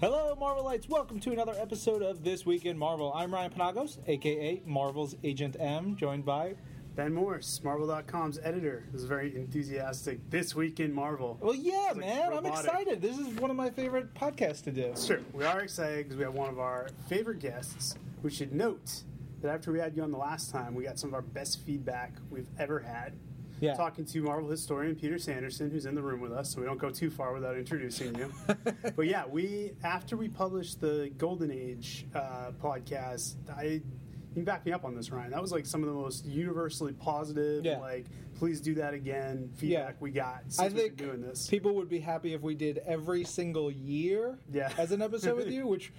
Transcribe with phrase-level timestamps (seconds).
[0.00, 0.88] Hello, Marvelites.
[0.88, 3.12] Welcome to another episode of This Week in Marvel.
[3.16, 6.54] I'm Ryan Penagos, aka Marvel's Agent M, joined by.
[6.94, 11.36] Ben Morse, Marvel.com's editor, is very enthusiastic this week in Marvel.
[11.40, 13.02] Well, yeah, like man, I'm excited.
[13.02, 14.94] This is one of my favorite podcasts to do.
[15.04, 15.24] True.
[15.32, 17.96] We are excited because we have one of our favorite guests.
[18.22, 19.02] We should note
[19.42, 21.62] that after we had you on the last time, we got some of our best
[21.66, 23.14] feedback we've ever had.
[23.60, 23.74] Yeah.
[23.74, 26.78] Talking to Marvel historian Peter Sanderson, who's in the room with us, so we don't
[26.78, 28.32] go too far without introducing you.
[28.96, 34.64] but yeah, we after we published the Golden Age uh, podcast, I you can back
[34.66, 35.30] me up on this, Ryan.
[35.30, 37.78] That was like some of the most universally positive, Yeah.
[37.78, 41.48] like please do that again feedback we got since I think doing this.
[41.48, 44.70] people would be happy if we did every single year Yeah.
[44.78, 45.92] as an episode with you, which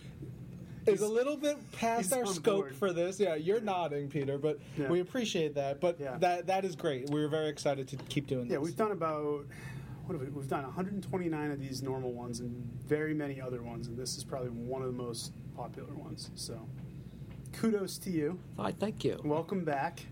[0.85, 2.75] is a little bit past our scope board.
[2.75, 3.19] for this.
[3.19, 4.89] Yeah, you're nodding, Peter, but Yeah.
[4.89, 5.79] we appreciate that.
[5.79, 6.17] But Yeah.
[6.17, 7.09] that that is great.
[7.09, 8.53] We're very excited to keep doing this.
[8.53, 9.45] Yeah, we've done about
[10.05, 10.27] what have we?
[10.29, 12.51] We've done 129 of these normal ones and
[12.87, 16.31] very many other ones, and this is probably one of the most popular ones.
[16.35, 16.59] So,
[17.53, 18.39] kudos to you.
[18.55, 19.19] Why, thank you.
[19.23, 20.05] Welcome back.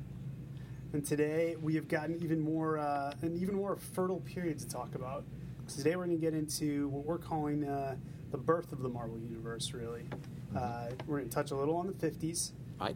[0.93, 4.95] And today we have gotten even more uh, an even more fertile period to talk
[4.95, 5.23] about.
[5.67, 7.97] Today we're going to get into what we're calling uh,
[8.31, 9.73] the birth of the Marvel Universe.
[9.73, 10.05] Really,
[10.55, 12.95] uh, we're going to touch a little on the 50s Right.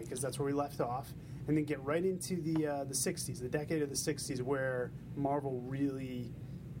[0.00, 1.12] because that's where we left off,
[1.46, 4.90] and then get right into the uh, the '60s, the decade of the '60s, where
[5.16, 6.30] Marvel really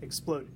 [0.02, 0.50] exploded.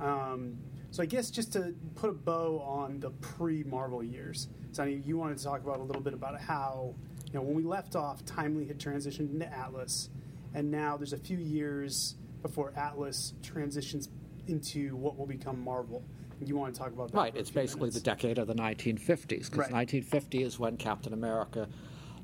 [0.00, 0.58] Um,
[0.90, 5.38] so I guess just to put a bow on the pre-Marvel years, Sonny, you wanted
[5.38, 6.94] to talk about a little bit about how
[7.26, 10.10] you know when we left off, Timely had transitioned into Atlas,
[10.52, 14.08] and now there's a few years before Atlas transitions
[14.46, 16.04] into what will become Marvel.
[16.44, 17.16] You want to talk about that?
[17.16, 17.36] Right.
[17.36, 19.72] It's basically the decade of the 1950s because Right.
[19.72, 21.68] 1950 is when Captain America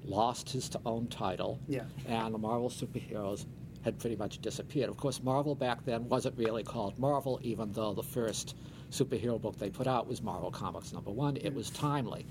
[0.05, 1.84] lost his own title, Yeah.
[2.06, 3.44] and the Marvel superheroes
[3.83, 4.89] had pretty much disappeared.
[4.91, 8.55] Of course, Marvel back then wasn't really called Marvel, even though the first
[8.91, 11.36] superhero book they put out was Marvel Comics number one.
[11.36, 12.27] It was timely.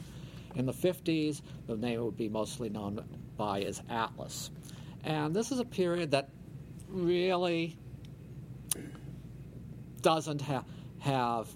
[0.56, 3.04] In the 50s, the name would be mostly known
[3.38, 4.52] by as Atlas.
[5.04, 6.30] And this is a period that
[6.90, 7.78] really
[10.02, 10.64] doesn't ha-
[11.00, 11.48] have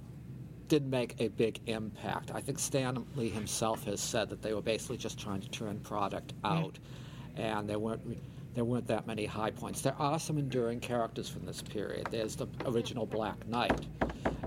[0.73, 2.31] didn't make a big impact.
[2.33, 5.79] I think Stan Lee himself has said that they were basically just trying to turn
[5.81, 6.79] product out,
[7.35, 8.01] and there weren't
[8.55, 9.81] there weren't that many high points.
[9.81, 12.07] There are some enduring characters from this period.
[12.09, 13.85] There's the original Black Knight.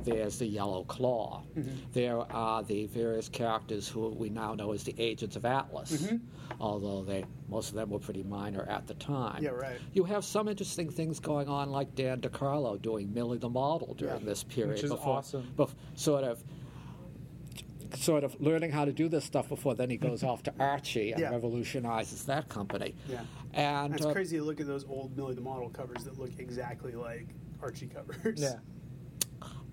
[0.06, 1.42] There's the Yellow Claw.
[1.92, 6.12] There are the various characters who we now know as the Agents of Atlas,
[6.60, 9.42] although they most of them were pretty minor at the time.
[9.42, 9.78] Yeah, right.
[9.92, 14.20] You have some interesting things going on, like Dan DeCarlo doing Millie the Model during
[14.20, 15.52] Yeah, this period, which is before, awesome.
[15.56, 16.42] bef- sort of,
[17.94, 21.12] sort of learning how to do this stuff before then he goes off to Archie
[21.12, 21.30] and Yeah.
[21.30, 22.94] revolutionizes that company.
[23.08, 23.22] Yeah.
[23.54, 26.30] and It's uh, crazy to look at those old Millie the Model covers that look
[26.38, 27.26] exactly like
[27.62, 28.40] Archie covers.
[28.40, 28.56] Yeah.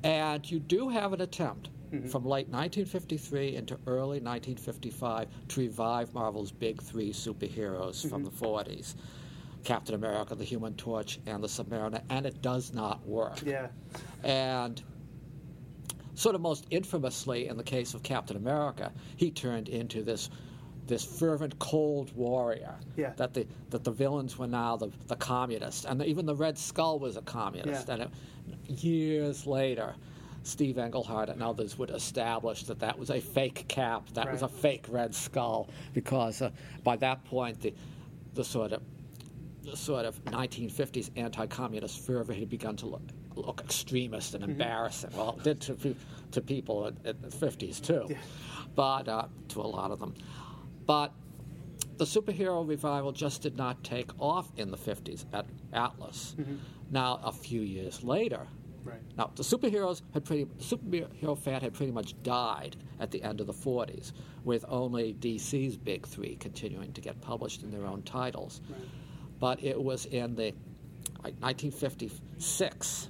[0.03, 2.07] And you do have an attempt mm-hmm.
[2.07, 8.35] from late 1953 into early 1955 to revive Marvel's big three superheroes from mm-hmm.
[8.35, 8.95] the 40s
[9.63, 13.41] Captain America, the Human Torch, and the Submariner, and it does not work.
[13.45, 13.67] Yeah.
[14.23, 14.81] And
[16.15, 20.29] sort of most infamously, in the case of Captain America, he turned into this
[20.85, 22.75] this fervent cold warrior.
[22.97, 23.13] Yeah.
[23.15, 26.99] That the that the villains were now the, the communists, and even the Red Skull
[26.99, 27.87] was a communist.
[27.87, 27.93] Yeah.
[27.93, 28.09] And it,
[28.67, 29.95] years later,
[30.43, 34.47] Steve Englehart and others would establish that that was a fake cap, that was a
[34.49, 36.49] fake Red Skull, because uh,
[36.83, 37.73] by that point the
[38.33, 38.81] the sort of
[39.63, 43.01] the sort of 1950s anti-communist fervor had begun to look,
[43.35, 44.43] look extremist Mm-hmm.
[44.43, 45.11] and embarrassing.
[45.15, 45.95] Well, it did to,
[46.31, 48.17] to people in, in the 50s too, Yeah.
[48.75, 50.15] but uh, to a lot of them.
[50.85, 51.13] But
[51.97, 56.35] the superhero revival just did not take off in the 50s at Atlas.
[56.91, 58.47] Now, a few years later,
[58.83, 58.89] Mm-hmm.
[58.89, 58.99] Right.
[59.17, 63.47] now the superheroes had pretty superhero fad had pretty much died at the end of
[63.47, 64.11] the 40s,
[64.43, 68.59] with only DC's big three continuing to get published in their own titles.
[68.69, 68.81] Right.
[69.39, 70.53] But it was in the
[71.23, 73.09] like 1956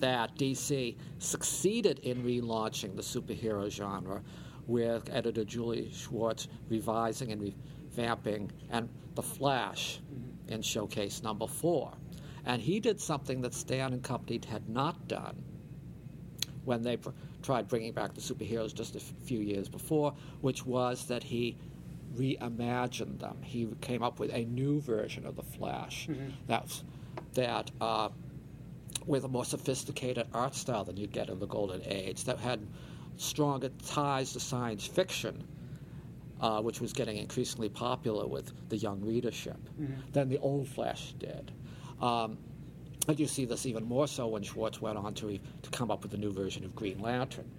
[0.00, 4.22] that DC succeeded in relaunching the superhero genre,
[4.70, 7.52] with editor Julie Schwartz revising and
[7.96, 10.00] revamping and The Flash
[10.48, 11.92] in Showcase number four.
[12.46, 15.42] And he did something that Stan and company had not done
[16.64, 17.10] when they pr-
[17.42, 21.56] tried bringing back the superheroes just a f- few years before, which was that he
[22.16, 23.36] reimagined them.
[23.42, 26.08] He came up with a new version of the Flash
[26.46, 26.84] that's
[27.34, 28.08] that uh,
[29.06, 32.60] with a more sophisticated art style than you'd get in the Golden Age, that had
[33.16, 35.44] stronger ties to science fiction,
[36.40, 39.58] uh, which was getting increasingly popular with the young readership,
[40.12, 41.52] than the old Flash did.
[42.00, 42.38] Um,
[43.08, 46.02] and you see this even more so when Schwartz went on to, to come up
[46.02, 47.50] with a new version of Green Lantern.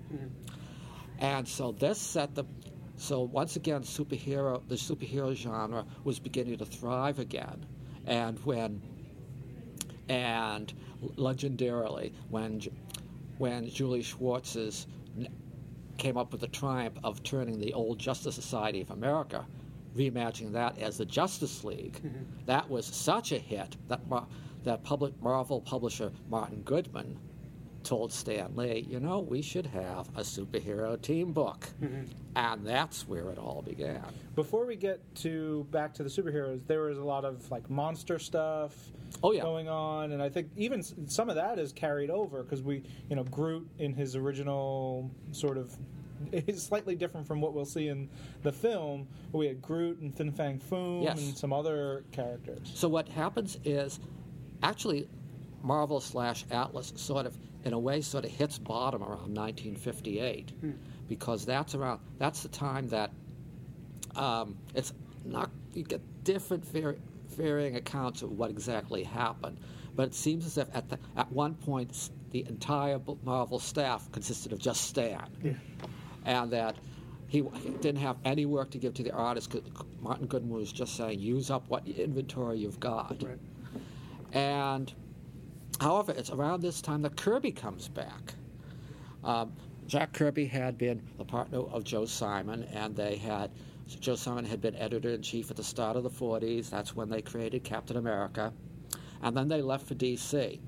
[1.20, 2.46] And so this set the
[2.98, 7.66] so once again superhero the superhero genre was beginning to thrive again.
[8.06, 8.82] And when
[10.10, 10.74] and
[11.18, 12.62] legendarily when
[13.38, 14.88] when Julie Schwartz's
[16.02, 19.46] came up with the triumph of turning the old Justice Society of America,
[19.96, 22.24] reimagining that as the Justice League, mm-hmm.
[22.48, 24.02] that was such a hit that
[24.64, 27.20] that public Marvel publisher Martin Goodman
[27.84, 32.04] told Stan Lee, you know, we should have a superhero team book, mm-hmm.
[32.36, 34.04] and that's where it all began.
[34.36, 38.20] Before we get to back to the superheroes, there was a lot of like monster
[38.20, 38.74] stuff
[39.24, 39.42] Oh, yeah.
[39.42, 43.16] going on, and I think even some of that is carried over because we, you
[43.16, 45.76] know, Groot in his original sort of
[46.32, 48.10] is slightly different from what we'll see in
[48.44, 49.08] the film.
[49.32, 51.20] We had Groot and Fin Fang Foom Yes.
[51.20, 52.72] and some other characters.
[52.74, 54.00] So what happens is,
[54.64, 55.08] actually,
[55.64, 60.52] Marvel slash Atlas sort of, in a way, sort of hits bottom around 1958,
[61.08, 63.12] because that's around that's the time that
[64.16, 64.94] um, it's
[65.26, 66.98] not you get different var-
[67.30, 69.58] varying accounts of what exactly happened,
[69.96, 74.54] but it seems as if at the at one point the entire Marvel staff consisted
[74.54, 75.54] of just Stan Yeah.
[76.26, 76.76] and that
[77.28, 77.42] he
[77.82, 79.50] didn't have any work to give to the artist.
[79.52, 79.62] 'cause
[80.02, 83.22] Martin Goodman was just saying, use up what inventory you've got.
[83.24, 83.38] Right.
[84.34, 84.92] And
[85.82, 88.36] however, it's around this time that Kirby comes back.
[89.24, 89.54] Um,
[89.88, 93.52] Jack Kirby had been the partner of Joe Simon, and they had
[93.88, 96.70] Joe Simon had been editor in chief at the start of the 40s.
[96.70, 98.54] That's when they created Captain America,
[99.22, 100.60] and then they left for DC.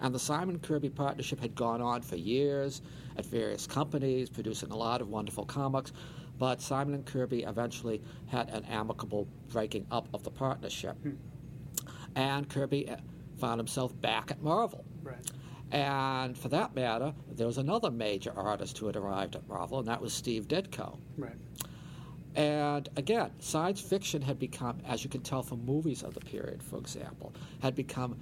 [0.00, 2.82] And the Simon Kirby partnership had gone on for years
[3.16, 5.92] at various companies, producing a lot of wonderful comics.
[6.38, 10.96] But Simon and Kirby eventually had an amicable breaking up of the partnership.
[12.14, 12.90] And Kirby
[13.42, 14.84] found himself back at Marvel.
[15.02, 15.30] Right.
[15.72, 19.88] And for that matter, there was another major artist who had arrived at Marvel, and
[19.88, 20.96] that was Steve Ditko.
[21.18, 21.34] Right.
[22.36, 26.62] And again, science fiction had become, as you can tell from movies of the period,
[26.62, 28.16] for example, had become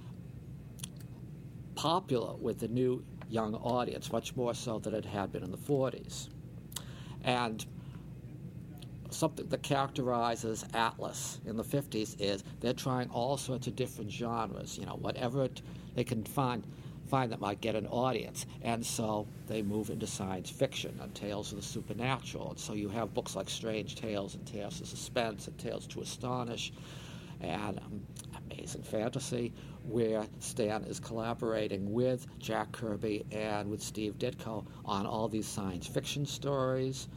[1.75, 5.57] popular with the new young audience, much more so than it had been in the
[5.57, 6.29] 40s.
[7.23, 7.63] And
[9.13, 14.77] something that characterizes Atlas in the 50s is they're trying all sorts of different genres,
[14.77, 15.61] you know, whatever it,
[15.95, 16.65] they can find
[17.11, 18.45] find that might get an audience.
[18.61, 22.51] And so they move into science fiction and tales of the supernatural.
[22.51, 25.99] And so you have books like Strange Tales and Tales of Suspense and Tales to
[25.99, 26.71] Astonish
[27.41, 28.01] and um,
[28.49, 29.51] Amazing Fantasy,
[29.83, 35.87] where Stan is collaborating with Jack Kirby and with Steve Ditko on all these science
[35.87, 37.09] fiction stories,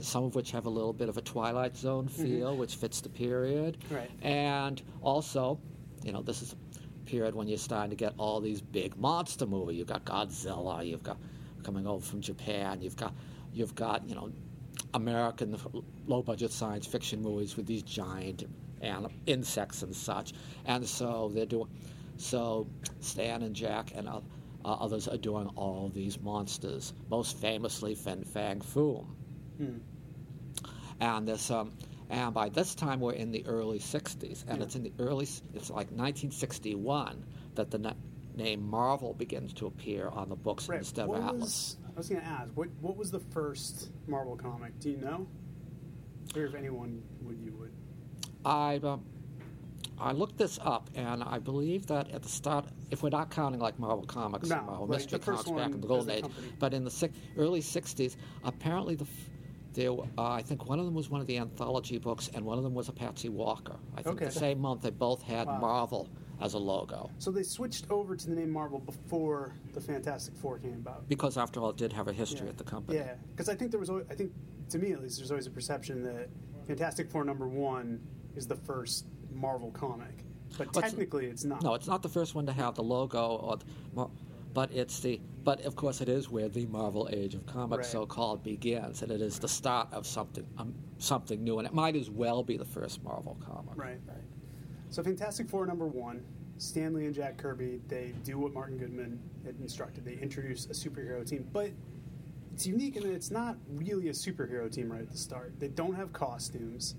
[0.00, 3.08] some of which have a little bit of a Twilight Zone feel, which fits the
[3.08, 3.78] period.
[3.90, 4.10] Right.
[4.22, 5.58] And also,
[6.02, 9.46] you know, this is a period when you're starting to get all these big monster
[9.46, 9.76] movies.
[9.78, 11.18] You've got Godzilla, you've got
[11.62, 13.14] coming over from Japan, you've got
[13.52, 14.32] you've got, you know,
[14.94, 15.56] American
[16.06, 18.44] low budget science fiction movies with these giant
[18.82, 20.32] anim- insects and such.
[20.66, 21.68] And so they're doing
[22.16, 22.66] so
[23.00, 24.20] Stan and Jack and uh,
[24.64, 29.06] others are doing all these monsters, most famously Fin Fang Foom.
[31.00, 31.72] And this um,
[32.10, 35.24] and by this time we're in the early 60s and it's in the early
[35.54, 37.24] it's like 1961
[37.54, 37.92] that the na-
[38.36, 40.78] name Marvel begins to appear on the books Right.
[40.78, 41.40] instead what of Atlas.
[41.40, 44.78] was, I was going to ask, what what was the first Marvel comic?
[44.80, 45.26] Do you know?
[46.36, 47.72] Or if anyone would, you would.
[48.44, 49.04] I um,
[49.98, 53.60] I looked this up, and I believe that at the start, if we're not counting
[53.60, 56.24] like Marvel Comics No, and Marvel like Mystery Comics back in the Golden Age,
[56.58, 59.30] but in the early '60s, apparently the f-
[59.74, 62.56] there, uh, I think one of them was one of the anthology books, and one
[62.58, 63.76] of them was a Patsy Walker.
[63.96, 64.26] I think Okay.
[64.26, 65.58] the same month they both had Wow.
[65.60, 66.08] Marvel
[66.40, 70.58] as a logo, So they switched over to the name Marvel before the Fantastic Four
[70.58, 71.08] came about.
[71.08, 72.98] because after all, it did have a history at the company.
[72.98, 74.32] Yeah, because I think there was, always, I think
[74.70, 76.28] to me at least, there's always a perception that
[76.66, 78.00] Fantastic Four number one
[78.34, 80.24] is the first Marvel comic,
[80.58, 81.62] but But- technically it's not.
[81.62, 83.64] No, it's not the first one to have the logo, or the,
[83.94, 84.10] Mar-
[84.54, 85.20] but it's the.
[85.42, 87.86] But of course, it is where the Marvel Age of Comics, Right.
[87.86, 91.96] so-called, begins, and it is the start of something, um, something new, and it might
[91.96, 93.76] as well be the first Marvel comic.
[93.76, 94.16] Right, right.
[94.88, 96.22] So Fantastic Four number one,
[96.56, 100.04] Stanley and Jack Kirby, they do what Martin Goodman had instructed.
[100.06, 101.70] They introduce a superhero team, but
[102.54, 105.52] it's unique in that it's not really a superhero team right at the start.
[105.58, 106.94] They don't have costumes.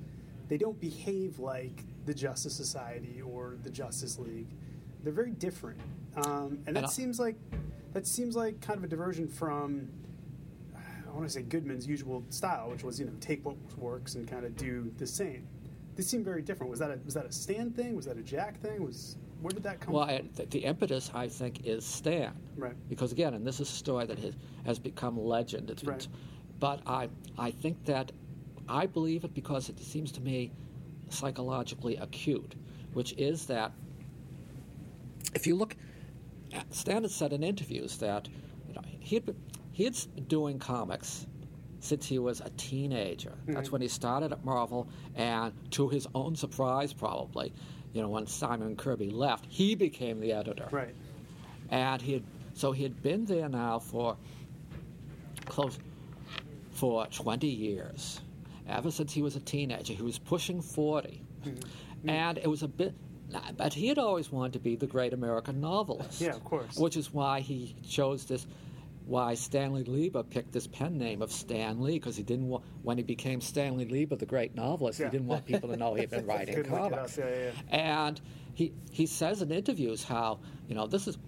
[0.50, 4.50] They don't behave like the Justice Society or the Justice League.
[5.06, 5.80] They're very different,
[6.18, 7.36] um, and that And seems like
[7.94, 9.88] that seems like kind of a diversion from
[10.76, 14.28] I want to say Goodman's usual style, which was you know take what works and
[14.28, 15.48] kind of do the same.
[15.96, 16.72] This seemed very different.
[16.72, 17.96] Was that a was that a Stan thing?
[17.96, 18.84] Was that a Jack thing?
[18.84, 20.16] Was Where did that come Well, from?
[20.16, 22.34] I, the, the impetus, I think, is Stan.
[22.58, 22.74] Right.
[22.90, 24.34] Because again, and this is a story that has,
[24.66, 25.70] has become legend.
[25.70, 26.00] It's Right.
[26.00, 26.08] t-
[26.60, 28.12] but I, I think that
[28.68, 30.52] I believe it because it seems to me
[31.10, 32.56] psychologically acute,
[32.94, 33.72] which is that
[35.36, 35.76] if you look,
[36.72, 38.28] Stan had said in interviews that
[38.68, 39.36] you know, he had been,
[39.72, 41.28] he had been doing comics
[41.82, 43.30] since he was a teenager.
[43.30, 43.54] Mm-hmm.
[43.54, 47.54] That's when he started at Marvel, and to his own surprise, probably,
[47.94, 50.68] you know, when Simon Kirby left, he became the editor.
[50.72, 50.96] Right.
[51.70, 52.24] and he had
[52.54, 54.16] so he had been there now for
[55.46, 55.78] close
[56.72, 58.22] for 20 years
[58.68, 59.94] ever since he was a teenager.
[59.94, 62.10] He was pushing 40 mm-hmm.
[62.10, 62.94] and it was a bit
[63.58, 66.78] but he had always wanted to be the great american novelist Yeah, of course.
[66.78, 68.46] which is why he chose this
[69.08, 72.98] why Stanley Lieber picked this pen name of Stan Lee because he didn't want when
[72.98, 75.06] he became Stanley Lieber, the great novelist, Yeah.
[75.06, 77.16] he didn't want people to know he had been writing Couldn't look it comics.
[77.20, 78.20] Yeah, yeah, And
[78.56, 81.20] he he says in interviews how you know this is.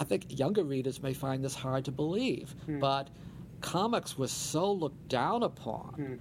[0.00, 2.80] I think younger readers may find this hard to believe, Hmm.
[2.80, 3.10] but
[3.60, 5.94] comics was so looked down upon.
[5.94, 6.14] Hmm.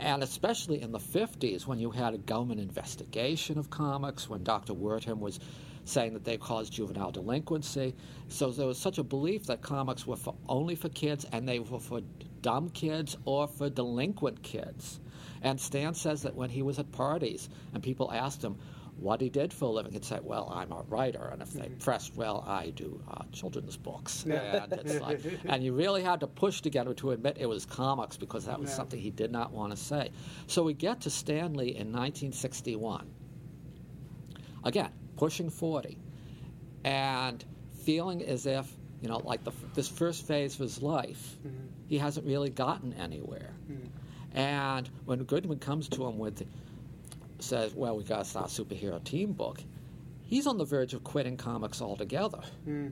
[0.00, 4.72] And especially in the 50s, when you had a government investigation of comics, when Dr.
[4.72, 5.38] Wertham was
[5.84, 7.94] saying that they caused juvenile delinquency.
[8.28, 11.58] So there was such a belief that comics were for, only for kids and they
[11.58, 12.00] were for
[12.42, 15.00] dumb kids or for delinquent kids.
[15.42, 18.56] And Stan says that when he was at parties and people asked him
[19.00, 21.30] what he did for a living, he'd say, Well, I'm a writer.
[21.32, 21.78] And if they mm-hmm.
[21.78, 24.24] pressed, Well, I do uh, children's books.
[24.26, 24.66] Yeah.
[24.70, 27.64] And, like, and you really had to push to get him to admit it was
[27.64, 28.76] comics because that was Yeah.
[28.76, 30.10] something he did not want to say.
[30.46, 33.08] So we get to Stanley in 1961.
[34.64, 35.96] Again, pushing 40
[36.84, 37.42] and
[37.84, 41.66] feeling as if, you know, like the, this first phase of his life, mm-hmm.
[41.88, 43.54] he hasn't really gotten anywhere.
[43.70, 44.38] Mm-hmm.
[44.38, 46.46] And when Goodman comes to him with,
[47.42, 49.62] says, well, we got to start superhero team book,
[50.22, 52.40] he's on the verge of quitting comics altogether.
[52.64, 52.88] Hmm.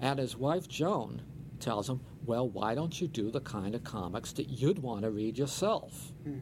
[0.00, 1.22] And his wife, Joan,
[1.58, 5.10] tells him, well, why don't you do the kind of comics that you'd want to
[5.10, 6.12] read yourself?
[6.24, 6.38] Hmm.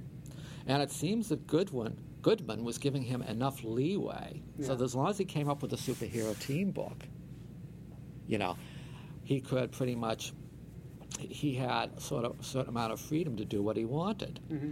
[0.67, 4.75] And it seems that Goodwin, Goodman was giving him enough leeway so Yeah.
[4.77, 7.05] that as long as he came up with a superhero team book,
[8.27, 8.57] you know,
[9.25, 10.33] he could pretty much,
[11.19, 14.41] he had sort of a certain amount of freedom to do what he wanted.
[14.51, 14.71] Mm-hmm.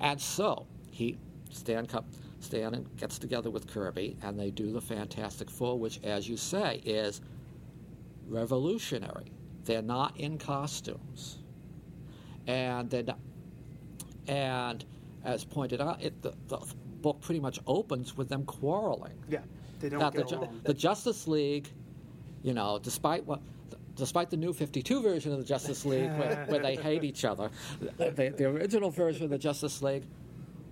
[0.00, 1.16] And so he,
[1.50, 2.04] Stan, co-
[2.40, 6.80] Stan gets together with Kirby and they do the Fantastic Four, which, as you say,
[6.84, 7.20] is
[8.28, 9.32] revolutionary.
[9.64, 11.38] They're not in costumes.
[12.46, 13.04] And they're
[14.28, 14.84] and
[15.24, 16.58] as pointed out, it, the, the
[17.00, 19.14] book pretty much opens with them quarreling.
[19.28, 19.40] Yeah,
[19.80, 20.60] they don't get the, along.
[20.64, 21.68] the Justice League,
[22.42, 23.40] you know, despite what,
[23.96, 27.50] despite the new 52 version of the Justice League where, where they hate each other,
[27.98, 30.04] the, the original version of the Justice League,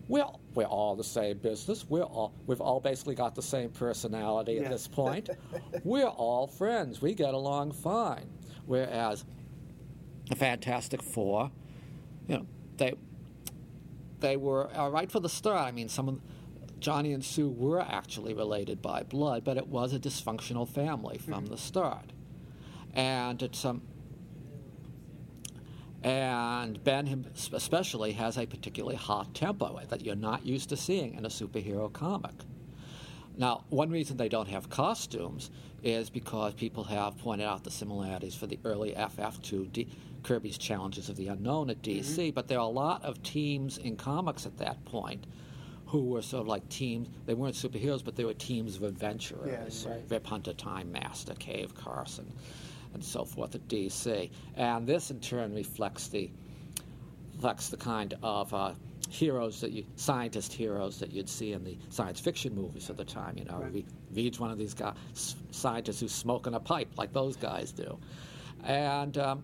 [0.09, 1.85] we're, we're all the same business.
[1.89, 5.31] We're all, we've all basically got the same personality at this point.
[5.85, 7.01] we're all friends.
[7.01, 8.29] We get along fine.
[8.67, 9.25] Whereas
[10.29, 11.51] the Fantastic Four,
[12.29, 12.47] you know,
[12.77, 12.95] they
[14.21, 15.67] they were uh, right for the start.
[15.67, 16.21] I mean, some of
[16.81, 21.47] Johnny and Sue were actually related by blood, but it was a dysfunctional family from
[21.47, 22.13] the start,
[22.95, 23.83] and it's um,
[26.05, 31.15] and Ben him especially has a particularly hot tempo that you're not used to seeing
[31.15, 32.35] in a superhero comic.
[33.37, 35.51] Now, one reason they don't have costumes
[35.83, 39.89] is because people have pointed out the similarities for the early FF to D-
[40.23, 42.35] Kirby's Challengers of the Unknown at DC, mm-hmm.
[42.35, 45.27] but there are a lot of teams in comics at that point
[45.87, 47.09] who were sort of like teams.
[47.27, 49.85] They weren't superheroes, but they were teams of adventurers.
[49.87, 50.03] Yeah, right.
[50.09, 52.31] Rip Hunter, Time Master, Cave Carson,
[52.95, 54.31] and so forth at DC.
[54.57, 56.31] And this, in turn, reflects the
[57.35, 58.73] reflects the kind of uh,
[59.11, 63.05] heroes that you, scientist heroes that you'd see in the science fiction movies of the
[63.05, 63.37] time.
[63.37, 63.73] You know, Right.
[63.73, 64.95] Re- Reed's one of these guys,
[65.51, 67.99] scientists who's smoking a pipe like those guys do,
[68.63, 69.43] and um,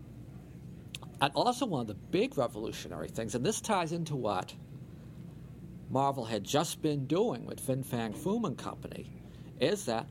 [1.21, 4.55] and also one of the big revolutionary things, and this ties into what
[5.91, 9.11] Marvel had just been doing with Fin Fang Foom and Company,
[9.61, 10.07] is that.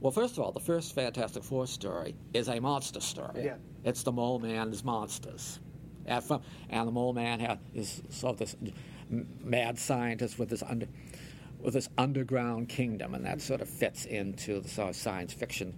[0.00, 3.44] Well, first of all, the first Fantastic Four story is a monster story.
[3.44, 3.56] Yeah.
[3.84, 5.60] It's the Mole Man's monsters.
[6.06, 8.56] And, from, and the Mole Man ha is sort of this
[9.10, 10.86] mad scientist with this under,
[11.60, 15.74] with this underground kingdom, and that sort of fits into the sort of science fiction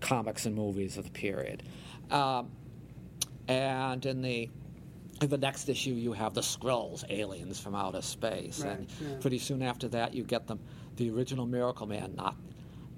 [0.00, 1.62] comics and movies of the period.
[2.10, 2.50] Um,
[3.48, 4.50] and in the
[5.22, 9.16] in the next issue, you have the Skrulls, aliens from outer space, Right, and yeah.
[9.18, 10.60] pretty soon after that, you get them
[10.96, 12.36] the original Miracle Man, not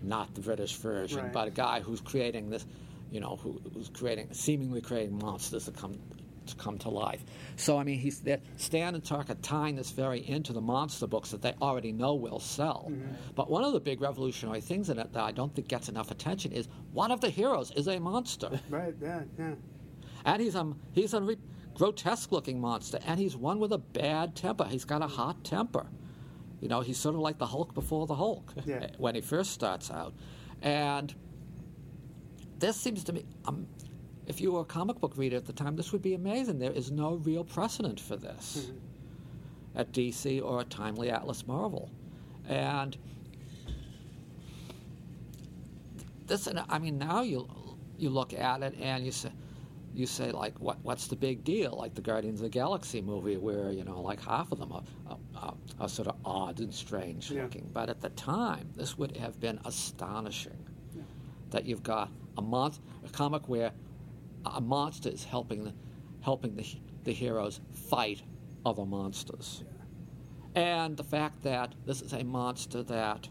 [0.03, 1.33] not the British version, Right.
[1.33, 2.65] but a guy who's creating this,
[3.11, 5.99] you know, who, who's creating seemingly creating monsters that come
[6.47, 7.23] to come to life.
[7.57, 11.07] So I mean, he's they're- Stan and Chuck are tying this very into the monster
[11.07, 12.87] books that they already know will sell.
[12.91, 13.13] Mm-hmm.
[13.35, 16.11] But one of the big revolutionary things in it that I don't think gets enough
[16.11, 18.61] attention is one of the heroes is a monster.
[18.71, 18.95] Right.
[19.03, 19.23] Yeah.
[19.39, 19.55] Yeah.
[20.25, 21.37] And he's a he's a re-
[21.75, 24.65] grotesque-looking monster, and he's one with a bad temper.
[24.65, 25.87] He's got a hot temper.
[26.61, 28.89] You know, he's sort of like the Hulk before the Hulk Yeah.
[28.99, 30.13] when he first starts out.
[30.63, 31.15] And
[32.59, 33.67] this seems to me, um,
[34.27, 36.59] if you were a comic book reader at the time, this would be amazing.
[36.59, 38.71] There is no real precedent for this
[39.77, 41.91] at DC or at Timely Atlas Marvel,
[42.49, 42.97] and
[46.27, 46.47] this.
[46.47, 47.49] and I mean, now you
[47.97, 49.31] you look at it and you say.
[49.95, 50.77] You say like, what?
[50.83, 51.73] What's the big deal?
[51.77, 54.83] Like the Guardians of the Galaxy movie, where you know, like half of them are,
[55.09, 57.43] are, are, are sort of odd and strange Yeah.
[57.45, 57.71] looking.
[57.73, 60.67] But at the time, this would have been astonishing
[61.51, 62.73] that you've got a mon-
[63.05, 63.73] a comic where
[64.45, 65.73] a monster is helping the,
[66.21, 66.67] helping the,
[67.05, 68.23] the heroes fight
[68.67, 69.65] other monsters.
[70.55, 73.29] And the fact that this is a monster that,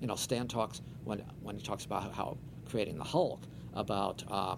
[0.00, 2.38] you know, Stan talks when when he talks about how
[2.68, 3.42] creating the Hulk
[3.74, 4.56] about uh,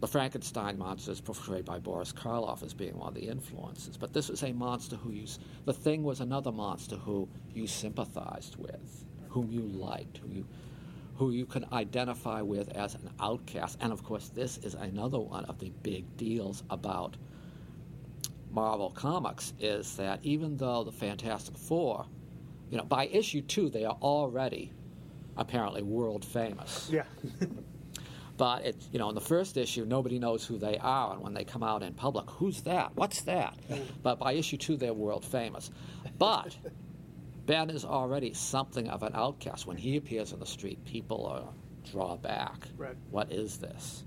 [0.00, 3.96] the Frankenstein monster is portrayed by Boris Karloff as being one of the influences.
[3.96, 5.26] But this was a monster who you
[5.64, 10.46] the thing was another monster who you sympathized with, whom you liked, who you
[11.16, 13.78] who you can identify with as an outcast.
[13.80, 17.16] And of course, this is another one of the big deals about
[18.50, 22.06] Marvel Comics is that even though the Fantastic Four,
[22.70, 24.72] you know, by issue two, they are already
[25.36, 26.88] apparently world famous.
[26.92, 27.04] Yeah.
[28.36, 31.32] But it, you know, in the first issue, nobody knows who they are, and when
[31.32, 32.94] they come out in public, who's that?
[32.94, 33.56] What's that?
[34.02, 35.70] But by issue two, they're world famous.
[36.18, 36.54] But
[37.46, 39.66] Ben is already something of an outcast.
[39.66, 41.44] When he appears in the street, people are
[41.90, 42.66] draw back.
[42.76, 42.96] Right.
[43.10, 44.04] What is this?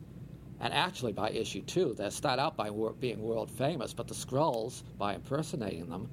[0.60, 4.14] And actually, by issue two, they start out by wor- being world famous, but the
[4.14, 6.10] Skrulls, by impersonating them,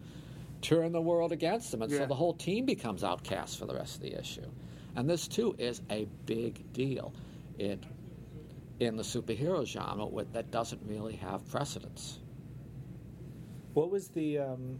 [0.63, 1.99] turn the world against them, and Yeah.
[1.99, 4.49] so the whole team becomes outcast for the rest of the issue.
[4.95, 7.13] And this too is a big deal.
[7.59, 7.83] It
[8.80, 12.21] in the superhero genre with, that doesn't really have precedence.
[13.75, 14.39] What was the?
[14.39, 14.78] Um,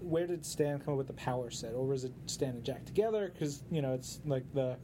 [0.00, 2.84] where did Stan come up with the power set, or was it Stan and Jack
[2.84, 3.30] together?
[3.32, 4.76] Because you know it's like the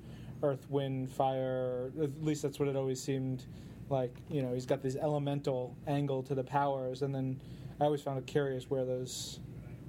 [0.42, 1.90] Earth, Wind, Fire.
[2.02, 3.46] At least that's what it always seemed
[3.88, 4.14] like.
[4.28, 7.40] You know, he's got this elemental angle to the powers, and then
[7.80, 9.40] I always found it curious where those,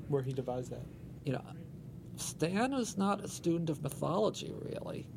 [0.07, 0.85] where he devised that.
[1.25, 1.43] You know,
[2.15, 5.07] Stan is not a student of mythology really,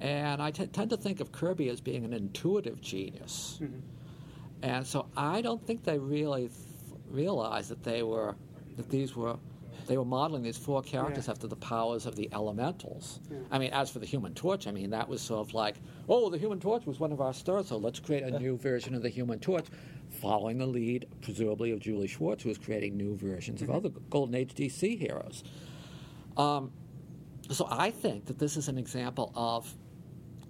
[0.00, 3.60] and I t- tend to think of Kirby as being an intuitive genius.
[4.62, 6.50] And so I don't think they really th-
[7.08, 8.34] realized that they were
[8.76, 9.36] that these were
[9.86, 11.32] they were modeling these four characters Yeah.
[11.32, 13.20] after the powers of the elementals.
[13.30, 13.38] Yeah.
[13.52, 15.76] I mean, as for the Human Torch, I mean that was sort of like,
[16.08, 18.94] oh, the Human Torch was one of our stars, so let's create a new version
[18.94, 19.66] of the Human Torch,
[20.10, 24.34] following the lead, presumably of Julie Schwartz, who was creating new versions of other Golden
[24.34, 25.44] Age DC heroes.
[26.36, 26.72] Um,
[27.50, 29.72] so I think that this is an example of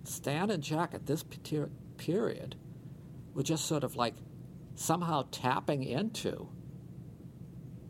[0.07, 1.25] Stan and Jack at this
[1.97, 2.57] period
[3.35, 4.15] were just sort of like
[4.75, 6.49] somehow tapping into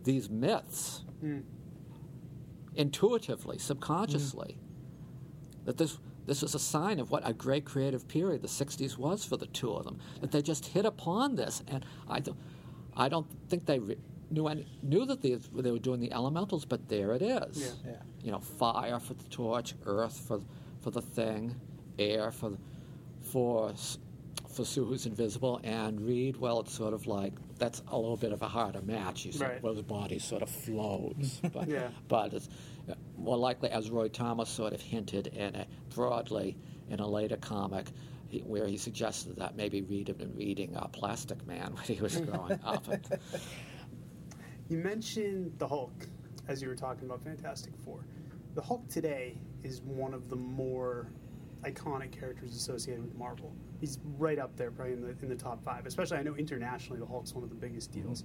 [0.04, 1.40] these myths hmm.
[2.74, 4.56] intuitively, subconsciously.
[4.58, 5.64] Hmm.
[5.66, 9.24] That this this is a sign of what a great creative period the '60s was
[9.24, 9.98] for the two of them.
[10.20, 12.38] That they just hit upon this, and I don't,
[12.96, 13.98] I don't think they re-
[14.30, 17.58] knew any, knew that they, they were doing the elementals, but there it is.
[17.58, 17.90] Yeah.
[17.90, 17.96] Yeah.
[18.22, 20.40] You know, fire for the torch, earth for
[20.80, 21.54] for the thing,
[21.98, 22.52] air for
[23.22, 23.72] for
[24.48, 26.36] for Sue who's invisible, and Reed.
[26.38, 29.24] Well, it's sort of like that's a little bit of a harder match.
[29.26, 29.62] You said, Right.
[29.62, 31.88] well, his body sort of floats, but Yeah.
[32.08, 32.48] but it's
[32.90, 36.56] uh, more likely, as Roy Thomas sort of hinted in a, broadly
[36.88, 37.86] in a later comic,
[38.28, 42.00] he, where he suggested that maybe Reed had been reading uh, Plastic Man when he
[42.00, 42.86] was growing up.
[42.88, 43.06] And,
[44.68, 46.06] You mentioned the Hulk
[46.48, 48.04] as you were talking about Fantastic Four.
[48.54, 51.08] The Hulk today is one of the more
[51.62, 53.52] iconic characters associated with Marvel.
[53.80, 55.86] He's right up there, probably in the in the top five.
[55.86, 58.02] Especially, I know internationally, the Hulk's one of the biggest mm-hmm.
[58.02, 58.24] deals.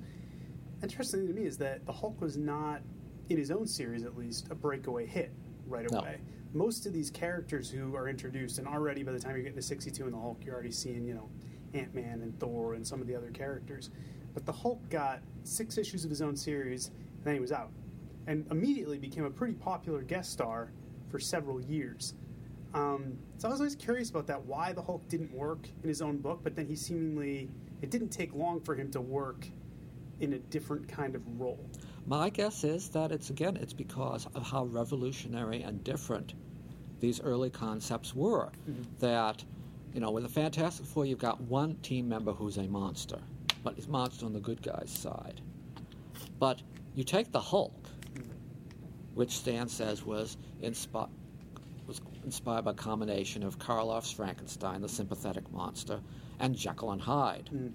[0.84, 2.82] Interesting to me is that the Hulk was not,
[3.30, 5.32] in his own series at least, a breakaway hit
[5.68, 6.00] right No.
[6.00, 6.22] away.
[6.54, 9.62] Most of these characters who are introduced, and already by the time you get to
[9.62, 11.30] 62 in the Hulk, you're already seeing, you know,
[11.74, 13.90] Ant Man and Thor and some of the other characters.
[14.34, 17.72] But the Hulk got six issues of his own series, and then he was out.
[18.28, 20.72] And immediately became a pretty popular guest star
[21.10, 22.16] for several years.
[22.74, 26.02] Um, so I was always curious about that, why the Hulk didn't work in his
[26.02, 27.50] own book, but then he seemingly,
[27.82, 29.48] it didn't take long for him to work
[30.22, 31.70] in a different kind of role.
[32.06, 36.34] My guess is that it's again it's because of how revolutionary and different
[37.00, 38.52] these early concepts were.
[39.00, 39.44] That
[39.94, 43.20] you know, with the Fantastic Four, you've got one team member who's a monster,
[43.64, 45.42] but he's monster on the good guy's side.
[46.40, 46.62] But
[46.96, 47.90] you take the Hulk,
[49.14, 51.10] which Stan says was inspi-
[51.92, 56.00] was inspired by a combination of Karloff's Frankenstein, the sympathetic monster,
[56.40, 57.50] and Jekyll and Hyde.
[57.54, 57.74] Mm.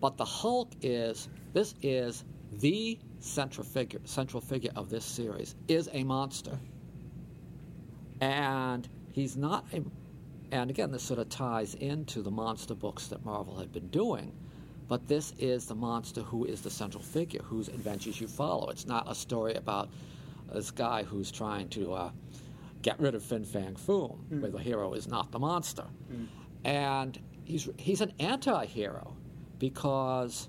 [0.00, 5.90] But the Hulk is this is the central figure central figure of this series is
[5.92, 6.58] a monster.
[8.22, 9.82] And he's not a
[10.50, 14.32] and again this sort of ties into the monster books that Marvel had been doing.
[14.88, 18.70] But this is the monster who is the central figure, whose adventures you follow.
[18.70, 19.90] It's not a story about
[20.52, 22.10] this guy who's trying to uh,
[22.82, 24.40] get rid of Fin Fang Foom, Mm.
[24.40, 25.84] where the hero is not the monster.
[26.12, 26.26] Mm.
[26.64, 29.16] And he's, he's an anti hero
[29.58, 30.48] because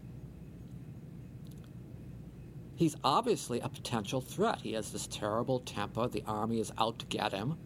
[2.76, 4.62] he's obviously a potential threat.
[4.62, 6.08] He has this terrible temper.
[6.08, 7.58] The army is out to get him.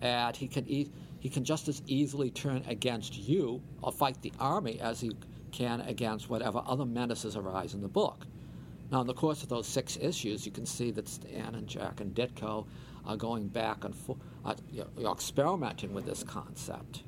[0.00, 4.32] And he can, e- he can just as easily turn against you or fight the
[4.38, 5.12] army as he
[5.50, 8.26] can against whatever other menaces arise in the book.
[8.90, 12.00] Now, in the course of those six issues, you can see that Stan and Jack
[12.00, 12.66] and Ditko
[13.08, 14.18] are going back and forth,
[14.70, 17.02] you know, experimenting with this concept.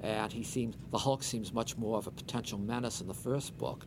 [0.00, 3.56] And he seems, the Hulk seems much more of a potential menace in the first
[3.56, 3.86] book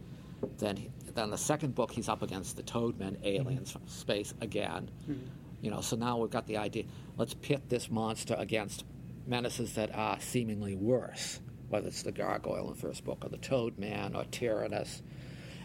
[0.57, 1.91] than he, than the second book.
[1.91, 3.25] He's up against the Toadmen, mm-hmm.
[3.25, 4.89] aliens from space again.
[5.03, 5.27] Mm-hmm.
[5.61, 6.85] You know, so now we've got the idea.
[7.17, 8.83] Let's pit this monster against
[9.27, 13.37] menaces that are seemingly worse, whether it's the Gargoyle in the first book, or the
[13.37, 15.03] Toadman, or Tyrannus.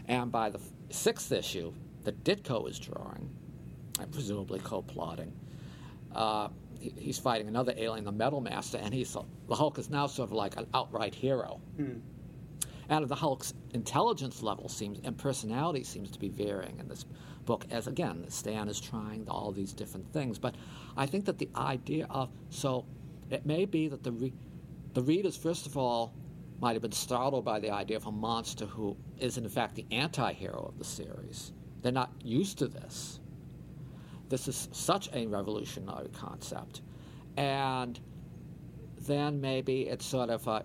[0.07, 1.73] And by the sixth issue
[2.05, 3.31] that Ditko is drawing,
[4.01, 5.33] and presumably co-plotting,
[6.15, 6.49] uh,
[6.79, 9.17] he, he's fighting another alien, the Metal Master, and he's
[9.49, 11.61] the Hulk is now sort of like an outright hero.
[11.79, 12.01] Mm.
[12.89, 17.05] And the Hulk's intelligence level seems and personality seems to be varying in this
[17.45, 17.65] book.
[17.71, 20.57] As again, Stan is trying all these different things, but
[20.97, 22.85] I think that the idea of so
[23.31, 24.33] it may be that the re,
[24.93, 26.15] the readers first of all
[26.61, 29.87] might have been startled by the idea of a monster who is in fact the
[29.91, 31.53] anti-hero of the series.
[31.81, 33.19] They're not used to this.
[34.33, 36.81] This is such a revolutionary concept,
[37.37, 38.01] and
[39.07, 40.65] then maybe it's sort of a,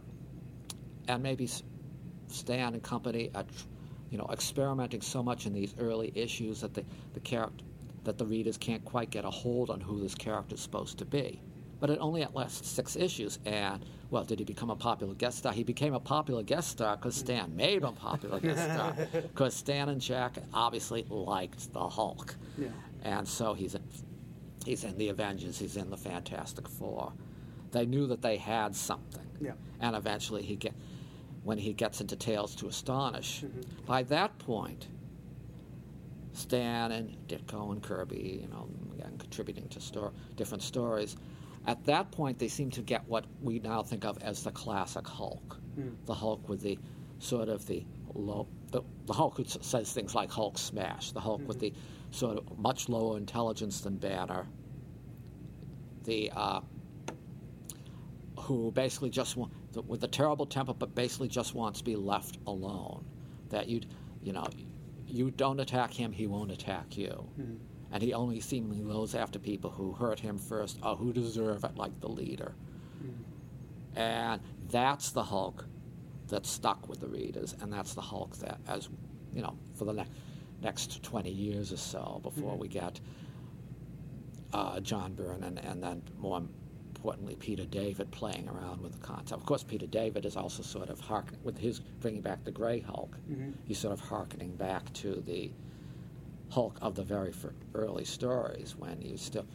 [1.10, 1.50] and maybe
[2.30, 3.44] Stan and company are,
[4.10, 7.66] you know, experimenting so much in these early issues that the the character
[8.06, 11.06] that the readers can't quite get a hold on who this character is supposed to
[11.06, 11.42] be.
[11.82, 15.52] But it only lasts six issues, and well, did he become a popular guest star?
[15.52, 18.96] He became a popular guest star because Stan made him a popular guest star.
[19.12, 22.70] Because Stan and Jack obviously liked the Hulk, Yeah.
[23.08, 23.84] And so he's in,
[24.66, 27.14] he's in the Avengers, he's in the Fantastic Four.
[27.72, 29.54] They knew that they had something, Yeah.
[29.80, 30.74] and eventually he get
[31.44, 33.46] when he gets into Tales to Astonish.
[33.86, 34.88] By that point,
[36.34, 41.16] Stan and Ditko and Kirby, you know, again, contributing to sto- different stories.
[41.66, 45.08] At that point, they seem to get what we now think of as the classic
[45.08, 45.96] Hulk, Mm.
[46.06, 46.78] the Hulk with the
[47.20, 51.48] sort of the low, the, the Hulk who says things like Hulk smash, the Hulk
[51.48, 51.74] with the
[52.22, 54.48] of much lower intelligence than Banner,
[56.04, 56.62] the uh,
[58.40, 59.52] who basically just want
[59.88, 63.06] with a terrible temper, but basically just wants to be left alone.
[63.50, 63.82] That you,
[64.22, 64.48] you know,
[65.06, 67.58] you don't attack him, he won't attack you, Mhm.
[67.92, 71.76] and he only seemingly goes after people who hurt him first or who deserve it,
[71.78, 72.56] like the leader.
[73.96, 75.66] And that's the Hulk
[76.28, 78.90] that stuck with the readers, and that's the Hulk that, as
[79.34, 80.06] you know, for the ne-
[80.62, 82.60] next twenty years or so, before Mhm.
[82.60, 83.00] we get
[84.54, 86.42] uh, John Byrne and, and then more
[86.96, 89.34] importantly Peter David playing around with the concept.
[89.40, 92.80] Of course, Peter David is also sort of harkening with his bringing back the Gray
[92.80, 93.16] Hulk.
[93.30, 93.54] Mhm.
[93.66, 95.52] He's sort of harkening back to the
[96.50, 97.34] Hulk of the very
[97.76, 99.46] early stories when he was still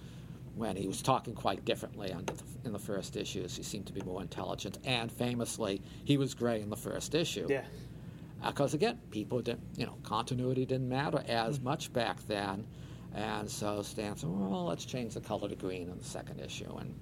[0.55, 3.57] when he was talking quite differently under the, in the first issues.
[3.57, 7.47] He seemed to be more intelligent, and famously, he was gray in the first issue.
[7.49, 7.65] Yeah.
[8.45, 12.67] Because again, people didn't, you know, continuity didn't matter as much back then,
[13.15, 16.75] and so Stan said, "Well, let's change the color to green in the second issue,"
[16.79, 16.95] and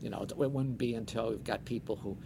[0.00, 2.16] you know, it wouldn't be until we've got people who,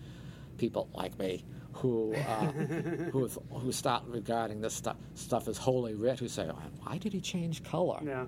[0.59, 2.47] people like me, who uh,
[3.13, 6.47] who who start regarding this stuff stuff as holy writ, who say,
[6.83, 8.27] "Why did he change color?" Yeah.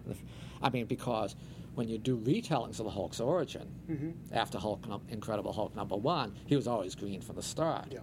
[0.63, 1.35] I mean, because
[1.75, 4.13] when you do retellings of the Hulk's origin, Mhm.
[4.33, 7.87] after Hulk, Incredible Hulk number one, he was always green from the start.
[7.91, 8.01] Yeah.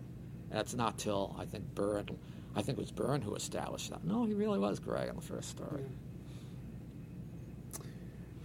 [0.51, 2.07] It's not till I think Byrne,
[2.55, 4.03] I think it was Byrne who established that.
[4.03, 5.83] No, he really was gray in the first story.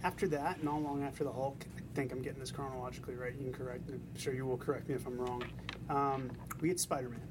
[0.03, 3.33] After that, not long after the Hulk, I think I'm getting this chronologically right.
[3.33, 3.89] You can correct.
[3.89, 5.43] I'm sure you will correct me if I'm wrong.
[5.89, 6.29] Um,
[6.61, 7.21] we get Spider-Man.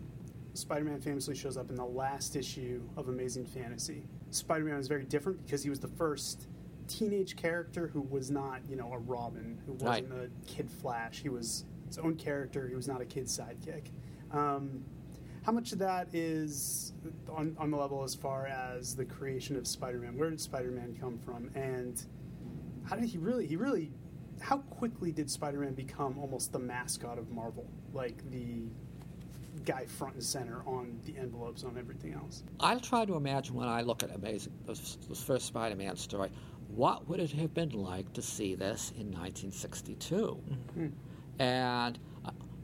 [0.54, 4.02] Spider-Man famously shows up in the last issue of Amazing Fantasy.
[4.30, 6.48] Spider-Man was very different because he was the first
[6.88, 10.28] teenage character who was not, you know, a Robin, who wasn't Right.
[10.28, 11.20] a Kid Flash.
[11.22, 12.66] He was his own character.
[12.68, 13.90] He was not a kid's sidekick.
[14.30, 14.84] Um,
[15.44, 16.92] how much of that is
[17.28, 20.16] on, on the level as far as the creation of Spider-Man?
[20.16, 22.02] Where did Spider-Man come from, and
[22.84, 23.46] how did he really?
[23.46, 23.90] He really.
[24.40, 28.64] How quickly did Spider-Man become almost the mascot of Marvel, like the
[29.64, 32.42] guy front and center on the envelopes on everything else?
[32.58, 36.30] I'll try to imagine when I look at Amazing, this, this first Spider-Man story,
[36.68, 40.42] what would it have been like to see this in 1962?
[41.38, 41.98] And uh,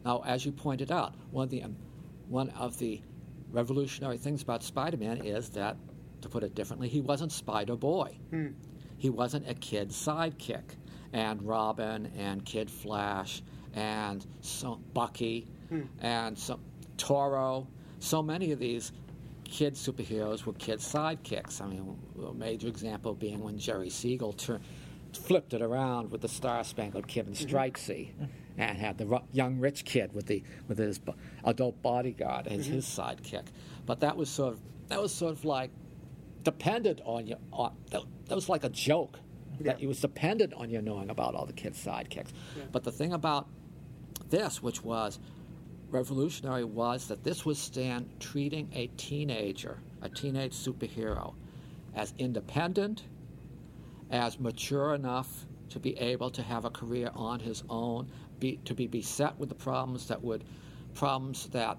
[0.04, 1.76] now, as you pointed out, one of the um,
[2.28, 3.00] one of the
[3.50, 5.76] revolutionary things about Spider-Man is that,
[6.22, 8.16] to put it differently, he wasn't Spider Boy.
[8.98, 10.62] He wasn't a kid sidekick,
[11.12, 13.42] and Robin and Kid Flash
[13.74, 15.48] and so Bucky
[16.00, 16.60] and so
[16.96, 17.66] Toro.
[17.98, 18.92] So many of these
[19.44, 21.60] kid superheroes were kid sidekicks.
[21.60, 24.62] I mean, a major example being when Jerry Siegel turned,
[25.16, 27.56] flipped it around with the Star Spangled Kid and mm-hmm.
[27.56, 28.10] Stripesy,
[28.58, 31.00] and had the young rich kid with the with his
[31.44, 33.34] adult bodyguard as his mm-hmm.
[33.34, 33.46] sidekick.
[33.86, 35.70] But that was sort of that was sort of like
[36.42, 37.36] dependent on you.
[37.52, 39.18] On, that, that was like a joke.
[39.60, 39.84] That Yeah.
[39.84, 42.32] it was dependent on you knowing about all the kids' sidekicks.
[42.72, 43.46] But the thing about
[44.30, 45.18] this, which was
[45.90, 51.34] revolutionary, was that this was Stan treating a teenager, a teenage superhero,
[51.94, 53.04] as independent,
[54.10, 58.74] as mature enough to be able to have a career on his own, be, to
[58.74, 60.44] be beset with the problems that would
[60.94, 61.78] problems that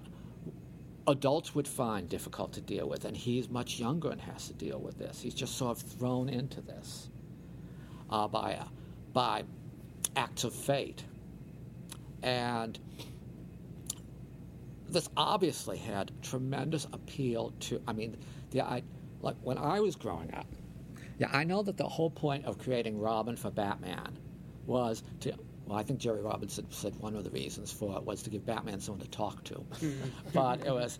[1.06, 4.78] adults would find difficult to deal with, and he's much younger and has to deal
[4.78, 5.20] with this.
[5.20, 7.10] He's just sort of thrown into this
[8.08, 8.64] uh, by uh,
[9.12, 9.44] by
[10.16, 11.04] acts of fate,
[12.22, 12.78] and
[14.88, 17.82] this obviously had tremendous appeal to.
[17.86, 18.16] I mean,
[18.50, 18.82] the I
[19.20, 20.46] like when I was growing up.
[21.18, 24.18] Yeah, I know that the whole point of creating Robin for Batman
[24.66, 25.34] was to.
[25.66, 28.44] Well, I think Jerry Robinson said one of the reasons for it was to give
[28.44, 30.08] Batman someone to talk to, mm-hmm.
[30.32, 30.98] but it was,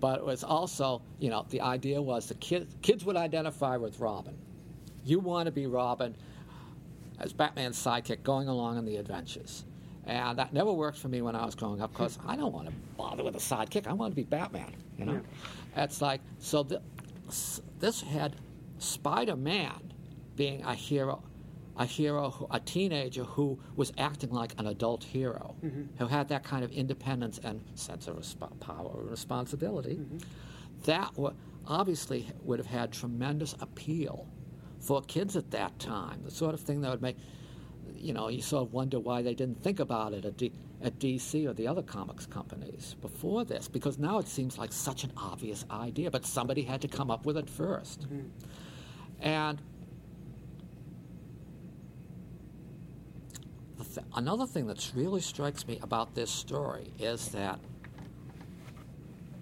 [0.00, 4.00] but it was also, you know, the idea was the kids kids would identify with
[4.00, 4.34] Robin.
[5.04, 6.16] You want to be Robin
[7.20, 9.64] as Batman's sidekick going along on the adventures.
[10.06, 12.66] And that never worked for me when I was growing up because I don't want
[12.68, 13.86] to bother with a sidekick.
[13.86, 15.20] I want to be Batman, you know?
[15.76, 16.80] It's like, so th-
[17.78, 18.34] this had
[18.78, 19.92] Spider Man
[20.36, 21.22] being a hero.
[21.76, 25.82] A hero, a teenager who was acting like an adult hero, mm-hmm.
[25.96, 30.00] who had that kind of independence and sense of resp- power and responsibility.
[30.86, 31.34] That wa
[31.68, 34.26] obviously would have had tremendous appeal
[34.80, 36.22] for kids at that time.
[36.24, 37.16] The sort of thing that would make,
[37.94, 40.98] you know, you sort of wonder why they didn't think about it at, D- at
[40.98, 45.12] DC or the other comics companies before this, because now it seems like such an
[45.16, 48.06] obvious idea, but somebody had to come up with it 1st
[49.20, 49.60] And
[53.76, 57.58] the th- another thing that really strikes me about this story is that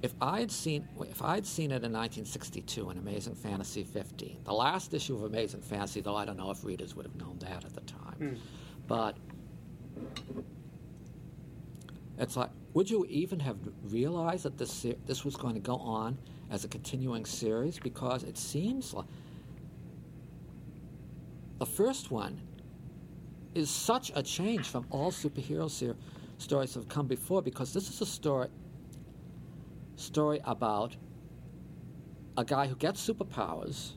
[0.02, 4.40] if I had seen if I had seen it in 1962 in Amazing Fantasy 15,
[4.44, 7.38] the last issue of Amazing Fantasy, though I don't know if readers would have known
[7.40, 8.34] that at the time, hmm.
[8.86, 9.16] but
[12.18, 16.18] it's like, would you even have realized that this this was going to go on
[16.50, 17.78] as a continuing series?
[17.78, 19.06] Because it seems like
[21.59, 22.40] the first one
[23.55, 25.97] is such a change from all superhero ser-
[26.38, 27.42] stories that have come before.
[27.42, 28.49] Because this is a story
[29.97, 30.97] story about
[32.37, 33.92] a guy who gets superpowers,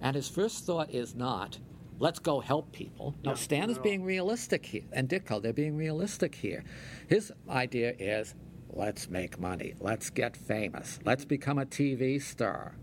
[0.00, 1.58] and his first thought is not,
[1.98, 3.14] let's go help people.
[3.24, 6.64] No, Stan is being realistic here, and Ditko, they're being realistic here.
[7.08, 8.34] His idea is,
[8.70, 12.74] let's make money, let's get famous, let's become a TV star.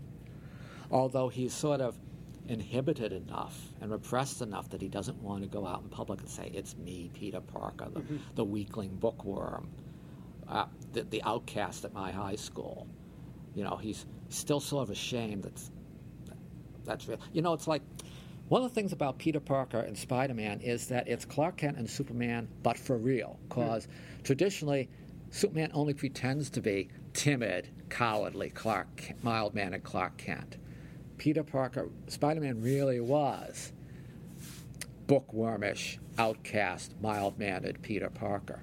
[0.90, 1.98] Although he's sort of
[2.48, 6.28] inhibited enough and repressed enough that he doesn't want to go out in public and
[6.28, 8.02] say, it's me, Peter Parker, the,
[8.34, 9.68] the weakling bookworm
[10.48, 12.86] uh, the, the outcast at my high school.
[13.54, 15.70] You know, he's still sort of ashamed that's
[16.84, 17.18] that's real.
[17.32, 17.82] You know, it's like
[18.48, 21.78] one of the things about Peter Parker and Spider Man is that it's Clark Kent
[21.78, 23.38] and Superman, but for real.
[23.48, 23.88] Because
[24.22, 24.88] traditionally,
[25.30, 30.58] Superman only pretends to be timid, cowardly, Clark, mild mannered Clark Kent.
[31.18, 33.72] Peter Parker, Spider Man really was
[35.06, 38.62] bookwormish, outcast, mild mannered Peter Parker.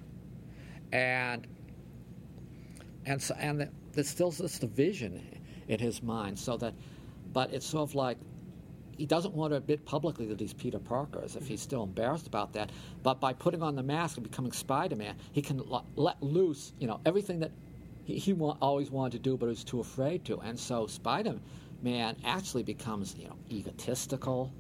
[0.91, 1.47] And
[3.05, 5.21] and so and the, there's still this division
[5.67, 6.73] in his mind so that
[7.31, 8.17] but it's sort of like
[8.97, 12.27] he doesn't want to admit publicly that he's Peter Parker as if he's still embarrassed
[12.27, 16.21] about that but by putting on the mask and becoming Spider-Man he can l- let
[16.21, 17.51] loose you know everything that
[18.03, 20.87] he, he wa- always wanted to do but was too afraid to and so
[21.83, 24.51] Spider-Man actually becomes you know egotistical.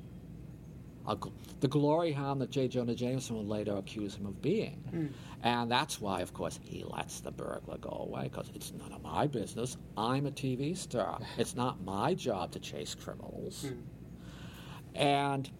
[1.05, 2.69] Gl- the glory hound that J.
[2.69, 4.83] Jonah Jameson would later accuse him of being.
[4.89, 5.07] Hmm.
[5.41, 9.01] And that's why, of course, he lets the burglar go away because it's none of
[9.01, 9.75] my business.
[9.97, 11.19] I'm a TV star.
[11.37, 13.65] It's not my job to chase criminals.
[13.67, 14.95] Hmm.
[14.95, 15.51] And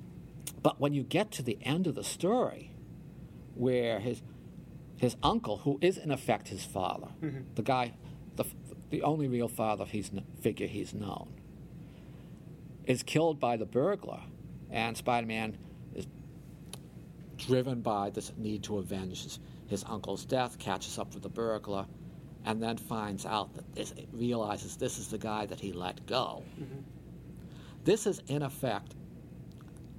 [0.62, 2.72] but when you get to the end of the story,
[3.56, 4.22] where his
[4.98, 7.42] his uncle, who is in effect his father, mm-hmm.
[7.56, 7.94] the guy,
[8.36, 8.46] the
[8.92, 11.34] the only real father he's figure he's known,
[12.86, 14.22] is killed by the burglar,
[14.70, 15.58] and Spider-Man
[15.96, 16.08] is
[17.38, 21.86] driven by this need to avenge his, his uncle's death, catches up with the burglar,
[22.46, 26.44] and then finds out that this realizes this is the guy that he let go.
[26.60, 26.82] Mm-hmm.
[27.86, 28.96] This is in effect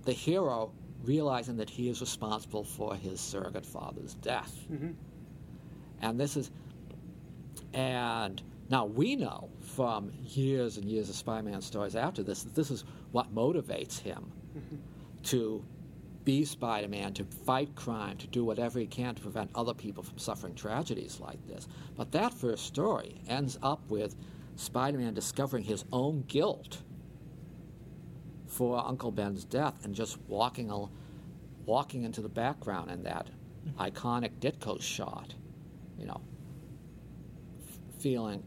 [0.04, 0.72] the hero
[1.04, 4.54] realizing that he is responsible for his surrogate father's death.
[4.70, 4.90] Mm-hmm.
[6.00, 6.50] And this is,
[7.72, 12.70] and now we know from years and years of Spider-Man stories after this that this
[12.70, 14.32] is what motivates him
[15.24, 15.64] to
[16.24, 20.18] be Spider-Man, to fight crime, to do whatever he can to prevent other people from
[20.18, 21.68] suffering tragedies like this.
[21.96, 24.16] But that first story ends up with
[24.56, 26.78] Spider-Man discovering his own guilt
[28.46, 30.92] for Uncle Ben's death and just walking al-
[31.66, 33.28] walking into the background in that
[33.66, 33.80] mm-hmm.
[33.80, 35.34] iconic Ditko shot,
[35.98, 36.20] you know,
[37.58, 38.42] f- feeling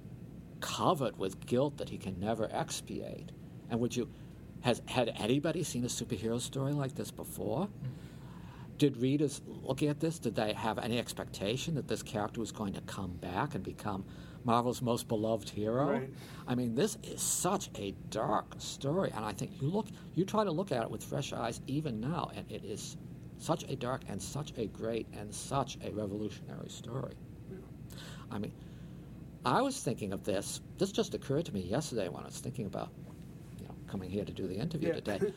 [0.60, 3.32] covered with guilt that he can never expiate.
[3.70, 4.10] And would you
[4.62, 7.70] has had anybody seen a superhero story like this before?
[8.78, 12.74] Did readers looking at this, did they have any expectation that this character was going
[12.74, 14.06] to come back and become
[14.43, 15.93] Marvel's most beloved hero?
[15.93, 16.10] Right.
[16.48, 20.43] I mean, this is such a dark story, and I think you look, you try
[20.43, 22.98] to look at it with fresh eyes even now, and it is
[23.39, 27.13] such a dark and such a great and such a revolutionary story.
[28.30, 28.52] I mean,
[29.47, 30.60] I was thinking of this.
[30.77, 32.89] This just occurred to me yesterday when I was thinking about,
[33.60, 34.95] you know, coming here to do the interview Yeah.
[34.95, 35.33] today.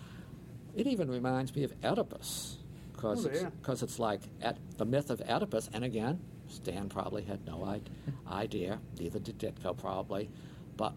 [0.74, 2.58] It even reminds me of Oedipus,
[2.92, 3.50] because Oh, it's, yeah.
[3.84, 5.70] it's like et, the myth of Oedipus.
[5.72, 6.18] And again,
[6.48, 7.80] Stan probably had no
[8.28, 10.28] idea, neither did Ditko probably,
[10.76, 10.92] but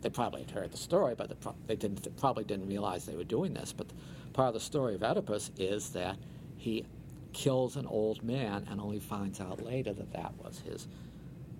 [0.00, 1.30] they probably had heard the story, but
[1.66, 3.74] they didn't they probably didn't realize they were doing this.
[3.74, 3.88] But
[4.32, 6.16] part of the story of Oedipus is that
[6.56, 6.86] he
[7.34, 10.88] kills an old man and only finds out later that that was his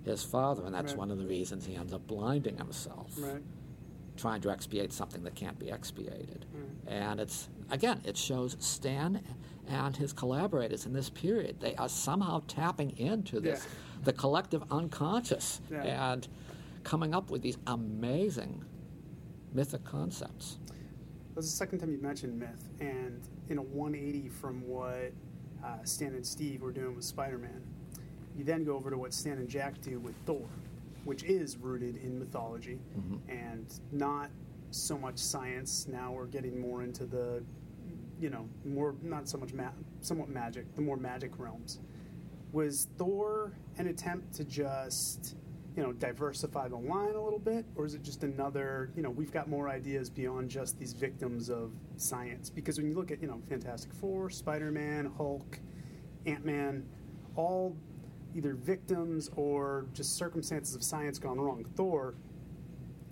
[0.03, 0.99] his father, and that's Right.
[0.99, 3.43] one of the reasons he ends up blinding himself Right.
[4.17, 6.45] trying to expiate something that can't be expiated.
[6.55, 6.91] Mm.
[6.91, 9.21] And it's again, it shows Stan
[9.67, 11.59] and his collaborators in this period.
[11.61, 14.01] They are somehow tapping into this, Yeah.
[14.05, 16.11] the collective unconscious, Yeah.
[16.11, 16.27] and
[16.83, 18.65] coming up with these amazing
[19.53, 20.57] mythic concepts.
[21.35, 25.13] That's the second time you've mentioned myth, and in a 180 from what
[25.63, 27.61] uh, Stan and Steve were doing with Spider-Man,
[28.37, 30.47] you then go over to what Stan and Jack do with Thor,
[31.03, 33.17] which is rooted in mythology mm-hmm.
[33.29, 34.29] and not
[34.71, 35.87] so much science.
[35.87, 37.43] Now we're getting more into the,
[38.19, 41.79] you know, more not so much ma- somewhat magic, the more magic realms.
[42.53, 45.35] Was Thor an attempt to just
[45.75, 49.09] you know, diversify the line a little bit, or is it just another, you know,
[49.09, 52.49] we've got more ideas beyond just these victims of science?
[52.49, 55.59] Because when you look at, you know, Fantastic Four, Spider Man, Hulk,
[56.25, 56.85] Ant Man,
[57.35, 57.75] all
[58.35, 61.65] either victims or just circumstances of science gone wrong.
[61.75, 62.15] Thor,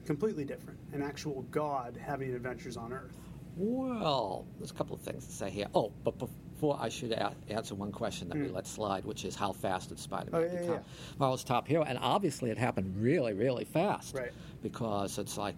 [0.05, 3.15] completely different, an actual god having adventures on Earth.
[3.55, 5.67] Well, there's a couple of things to say here.
[5.75, 9.35] Oh, but before I should a- answer one question that we let slide, which is
[9.35, 10.47] how fast did Spider-Man Hmm.
[10.47, 11.17] Oh, yeah, become yeah.
[11.19, 11.83] Marvel's top hero?
[11.83, 14.15] And obviously, it happened really, really fast.
[14.15, 14.31] Right.
[14.61, 15.55] Because it's like,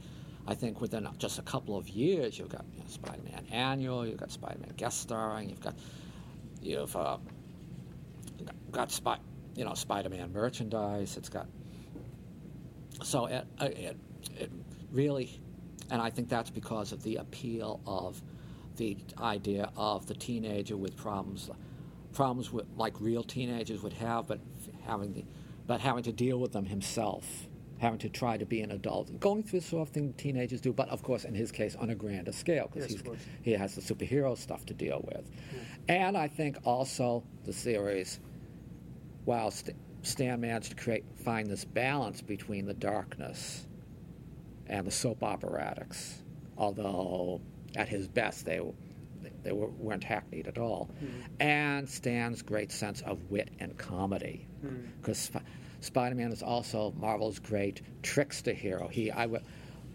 [0.47, 4.17] I think within just a couple of years, you've got you know, Spider-Man annual, you've
[4.17, 5.75] got Spider-Man guest starring, you've got
[6.61, 7.17] you've uh,
[8.43, 9.17] got, got Spy,
[9.55, 11.17] you know, Spider-Man merchandise.
[11.17, 11.47] It's got
[13.03, 13.97] so it, uh, it,
[14.37, 14.51] it
[14.91, 15.39] really,
[15.89, 18.21] and I think that's because of the appeal of
[18.77, 21.49] the idea of the teenager with problems,
[22.13, 24.39] problems with, like real teenagers would have, but
[24.85, 25.25] having the,
[25.67, 27.25] but having to deal with them himself,
[27.79, 30.71] having to try to be an adult, going through the sort of thing teenagers do,
[30.71, 33.01] but of course in his case on a grander scale because Yes,
[33.41, 35.29] he has the superhero stuff to deal with,
[35.87, 38.19] and I think also the series
[39.25, 43.67] while St- Stan managed to create find this balance between the darkness
[44.67, 46.21] and the soap operatics,
[46.57, 47.41] although
[47.75, 48.61] at his best they
[49.43, 51.07] they were, weren't hackneyed at all, hmm.
[51.39, 54.85] and Stan's great sense of wit and comedy, hmm.
[54.99, 55.45] because Sp-
[55.81, 58.87] Spider-Man is also Marvel's great trickster hero.
[58.87, 59.43] He I w-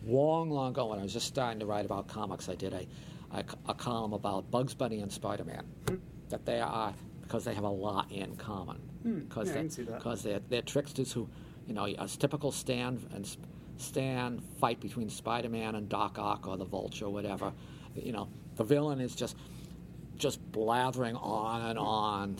[0.04, 2.86] long long ago when I was just starting to write about comics, I did a
[3.32, 5.96] a, a column about Bugs Bunny and Spider-Man, hmm.
[6.28, 8.78] that they are because they have a lot in common.
[9.06, 9.98] Because Yeah, they, can see that.
[9.98, 11.28] because they're, they're tricksters who,
[11.66, 13.36] you know, a typical stand and
[13.78, 17.52] stand fight between Spider-Man and Doc Ock or the Vulture or whatever.
[17.94, 19.36] You know, the villain is just
[20.16, 22.36] just blathering on and on.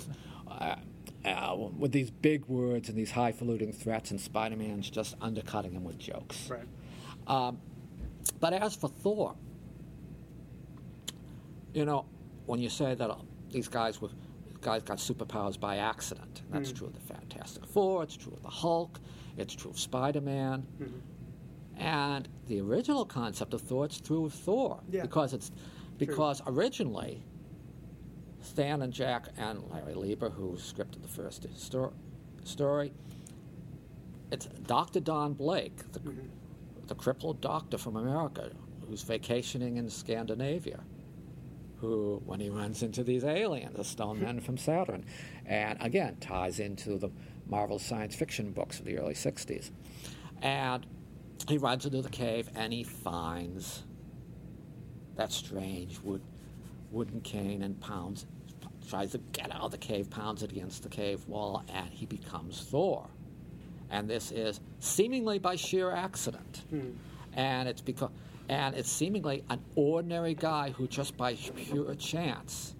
[0.48, 0.76] Uh,
[1.24, 5.82] uh, with these big words and these highfalutin threats, and Spider Man's just undercutting him
[5.84, 6.48] with jokes.
[6.48, 6.62] Right.
[7.26, 7.58] Um,
[8.38, 9.34] but as for Thor,
[11.74, 12.06] you know,
[12.46, 13.16] when you say that uh,
[13.50, 14.10] these guys were
[14.66, 16.76] guys got superpowers by accident, that's hmm.
[16.76, 18.98] true of the Fantastic Four, it's true of the Hulk,
[19.36, 20.66] it's true of Spider Man.
[20.78, 21.80] Hmm.
[21.80, 25.02] And the original concept of Thor, it's true of Thor Yeah.
[25.02, 25.52] because it's
[25.98, 27.22] because originally
[28.40, 31.92] Stan and Jack and Larry Lieber, who scripted the first sto-
[32.42, 32.92] story,
[34.32, 34.98] it's Dr.
[34.98, 36.26] Don Blake, the, mm-hmm.
[36.88, 38.50] the crippled doctor from America
[38.88, 40.80] who's vacationing in Scandinavia,
[41.80, 45.04] who, when he runs into these aliens, the stone men from Saturn,
[45.44, 47.10] and again ties into the
[47.46, 49.70] Marvel science fiction books of the early 60s.
[50.42, 50.86] And
[51.48, 53.84] he runs into the cave and he finds
[55.16, 56.22] that strange wood,
[56.90, 58.26] wooden cane and pounds,
[58.88, 62.06] tries to get out of the cave, pounds it against the cave wall, and he
[62.06, 63.08] becomes Thor.
[63.90, 66.62] And this is seemingly by sheer accident.
[66.70, 66.90] Hmm.
[67.32, 68.10] And it's because
[68.48, 72.74] and it's seemingly an ordinary guy who just by pure chance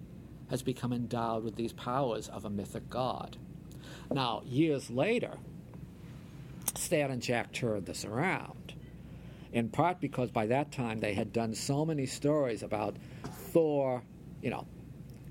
[0.49, 3.37] has become endowed with these powers of a mythic god.
[4.11, 5.37] Now, years later,
[6.75, 8.73] Stan and Jack turned this around,
[9.51, 12.95] in part because by that time they had done so many stories about
[13.51, 14.03] Thor,
[14.41, 14.65] you know,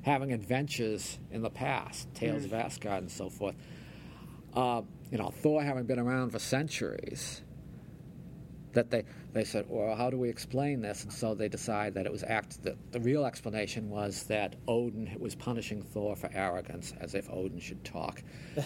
[0.02, 3.56] having adventures in the past, Tales of Asgard and so forth.
[4.54, 7.42] Uh, you know, Thor having been around for centuries,
[8.76, 11.02] that they, they said, well, how do we explain this?
[11.02, 12.62] And so they decided that it was act.
[12.62, 17.58] The, the real explanation was that Odin was punishing Thor for arrogance, as if Odin
[17.58, 18.22] should talk,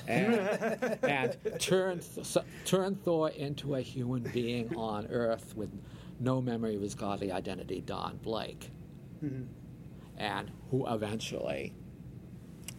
[0.07, 0.35] and,
[1.03, 5.71] and turned so, turned Thor into a human being on Earth with
[6.19, 8.71] no memory of his godly identity, Don Blake,
[9.25, 9.45] mm-hmm.
[10.19, 11.73] and who eventually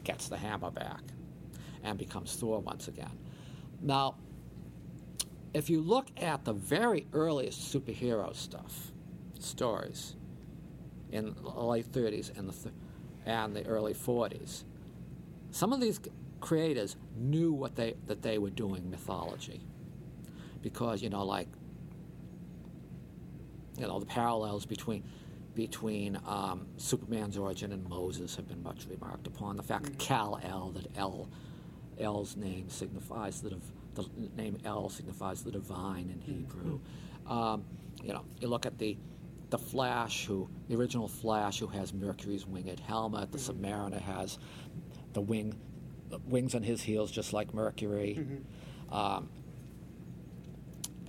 [0.03, 1.01] gets the hammer back
[1.83, 3.17] and becomes Thor once again.
[3.81, 4.15] Now,
[5.53, 8.91] if you look at the very earliest superhero stuff,
[9.39, 10.15] stories,
[11.11, 12.75] in the late 30s and the, th-
[13.25, 14.63] and the early 40s,
[15.51, 15.99] some of these
[16.39, 19.61] creators knew what they, that they were doing mythology.
[20.61, 21.47] Because, you know, like,
[23.77, 25.03] you know, the parallels between
[25.53, 29.57] between um, Superman's origin and Moses have been much remarked upon.
[29.57, 31.27] The fact that Kal El, that El,
[31.99, 36.79] El's name signifies the, div- the name El signifies the divine in Hebrew.
[37.27, 37.63] Um,
[38.03, 38.97] you know, you look at the
[39.49, 43.31] the Flash, who the original Flash, who has Mercury's winged helmet.
[43.31, 44.39] The Submariner has
[45.13, 45.53] the wing
[46.25, 48.25] wings on his heels, just like Mercury.
[48.91, 49.29] Um,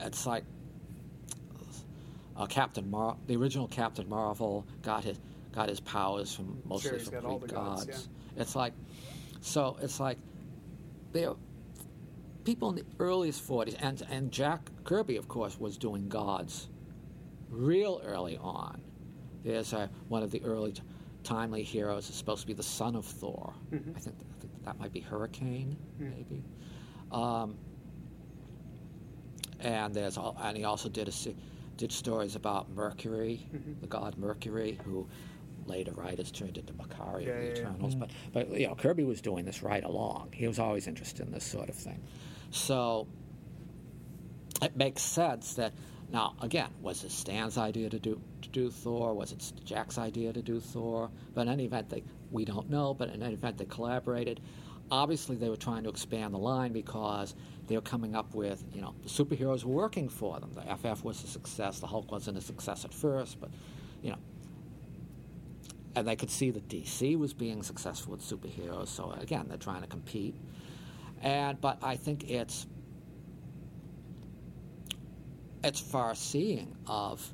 [0.01, 0.45] it's like
[2.37, 5.19] uh, Captain Mar- the original Captain Marvel got his
[5.53, 8.09] got his powers from mostly Sure, from Greek the gods, gods.
[8.37, 8.73] It's like
[9.41, 9.77] so.
[9.81, 10.19] It's like
[11.13, 11.35] there
[12.45, 16.69] people in the earliest '40s, and and Jack Kirby, of course, was doing gods
[17.51, 18.81] real early on.
[19.45, 20.83] There's a, one of the early t-
[21.25, 23.53] timely heroes is supposed to be the son of Thor.
[23.73, 23.97] Mm-hmm.
[23.97, 26.11] I think I think that might be Hurricane, mm-hmm.
[26.11, 26.45] maybe.
[27.11, 27.57] Um,
[29.61, 31.13] and there's all, and he also did a
[31.77, 33.81] did stories about Mercury, mm-hmm.
[33.81, 35.09] the god Mercury, who
[35.67, 37.61] later writers turned into Makkari Yeah, of the yeah, yeah.
[37.61, 37.95] Eternals.
[37.95, 40.31] But but you know Kirby was doing this right along.
[40.35, 42.03] He was always interested in this sort of thing.
[42.53, 43.09] So
[44.61, 45.73] it makes sense that
[46.11, 49.15] now again was it Stan's idea to do to do Thor?
[49.15, 51.11] Was it Jack's idea to do Thor?
[51.35, 52.95] But in any event, they we don't know.
[52.95, 54.41] But in any event, they collaborated.
[54.91, 57.35] Obviously, they were trying to expand the line because
[57.67, 60.53] they were coming up with you know the superheroes were working for them.
[60.53, 61.81] The FF was a success.
[61.81, 63.51] The Hulk wasn't a success at first, but
[64.03, 64.19] you know.
[65.95, 69.83] And they could see that DC was being successful with superheroes, so again, they're trying
[69.83, 70.35] to compete.
[71.23, 72.67] And but I think it's
[75.65, 77.25] it's far seeing of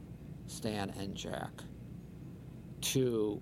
[0.46, 1.50] Stan and Jack
[2.80, 3.40] to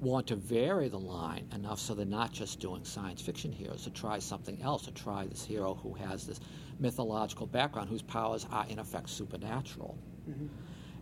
[0.00, 3.90] want to vary the line enough so they're not just doing science fiction heroes, to
[3.90, 6.38] try something else, to try this hero who has this
[6.78, 9.98] mythological background, whose powers are in effect supernatural.
[10.28, 10.46] Mm-hmm.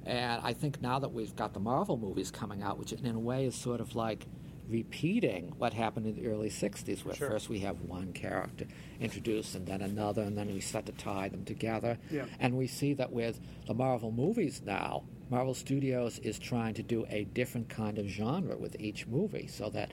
[0.06, 3.18] And I think now that we've got the Marvel movies coming out, which in a
[3.18, 4.26] way is sort of like
[4.68, 7.30] repeating what happened in the early 60s, where Sure.
[7.30, 8.66] first we have one character
[9.00, 11.98] introduced and then another, and then we start to tie them together.
[12.10, 12.26] Yeah.
[12.40, 17.06] And we see that with the Marvel movies now, Marvel Studios is trying to do
[17.08, 19.90] a different kind of genre with each movie so that,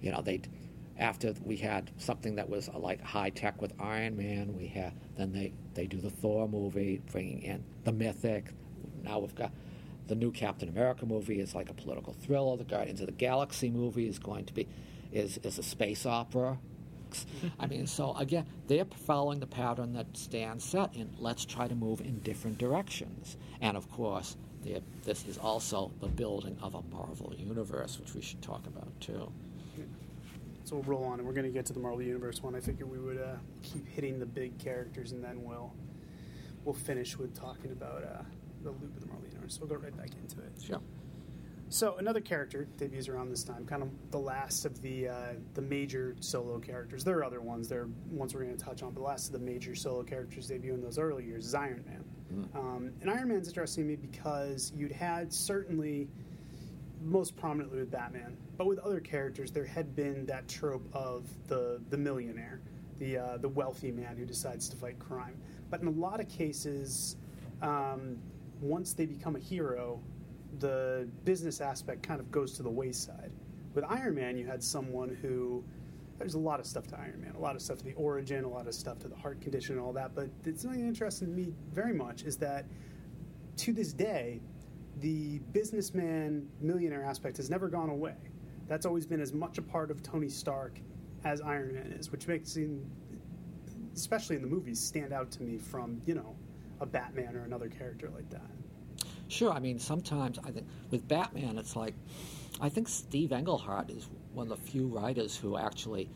[0.00, 0.40] you know, they.
[0.96, 4.92] After we had something that was uh, like high tech with Iron Man, we had
[5.16, 8.52] then they, they do the Thor movie, bringing in the mythic.
[9.02, 9.50] Now we've got
[10.06, 12.56] the new Captain America movie is like a political thriller.
[12.56, 14.68] The Guardians of the Galaxy movie is going to be
[15.12, 16.58] is is a space opera.
[17.60, 21.10] I mean, so again, they're following the pattern that Stan set in.
[21.18, 24.36] Let's try to move in different directions, and of course,
[25.04, 29.30] this is also the building of a Marvel universe, which we should talk about too.
[30.64, 32.54] So we'll roll on, and we're going to get to the Marvel Universe one.
[32.54, 35.72] I figured we would uh, keep hitting the big characters, and then we'll
[36.64, 38.22] we'll finish with talking about uh,
[38.62, 40.52] the loop of the Marvel So we'll go right back into it.
[40.62, 40.80] Sure.
[41.70, 45.62] So another character debuts around this time, kind of the last of the uh, the
[45.62, 47.02] major solo characters.
[47.02, 47.68] There are other ones.
[47.68, 50.02] There are ones we're going to touch on, but the last of the major solo
[50.02, 52.04] characters debut in those early years is Iron Man.
[52.32, 52.56] Mm.
[52.56, 56.08] Um, and Iron Man's interesting to me because you'd had certainly
[57.02, 61.80] most prominently with Batman, but with other characters, there had been that trope of the
[61.90, 62.60] the millionaire,
[62.98, 65.36] the uh, the wealthy man who decides to fight crime.
[65.70, 67.16] But in a lot of cases,
[67.62, 68.18] um,
[68.60, 70.00] once they become a hero,
[70.58, 73.32] the business aspect kind of goes to the wayside.
[73.74, 75.64] With Iron Man, you had someone who
[76.18, 78.44] there's a lot of stuff to Iron Man, a lot of stuff to the origin,
[78.44, 80.14] a lot of stuff to the heart condition, and all that.
[80.14, 82.66] But something interesting to me very much is that
[83.58, 84.40] to this day,
[85.00, 88.16] the businessman millionaire aspect has never gone away.
[88.68, 90.78] That's always been as much a part of Tony Stark
[91.24, 92.88] as Iron Man is, which makes him,
[93.94, 96.36] especially in the movies, stand out to me from you know
[96.80, 98.50] a Batman or another character like that.
[99.28, 101.94] Sure, I mean sometimes I think with Batman it's like
[102.60, 106.08] I think Steve Englehart is one of the few writers who actually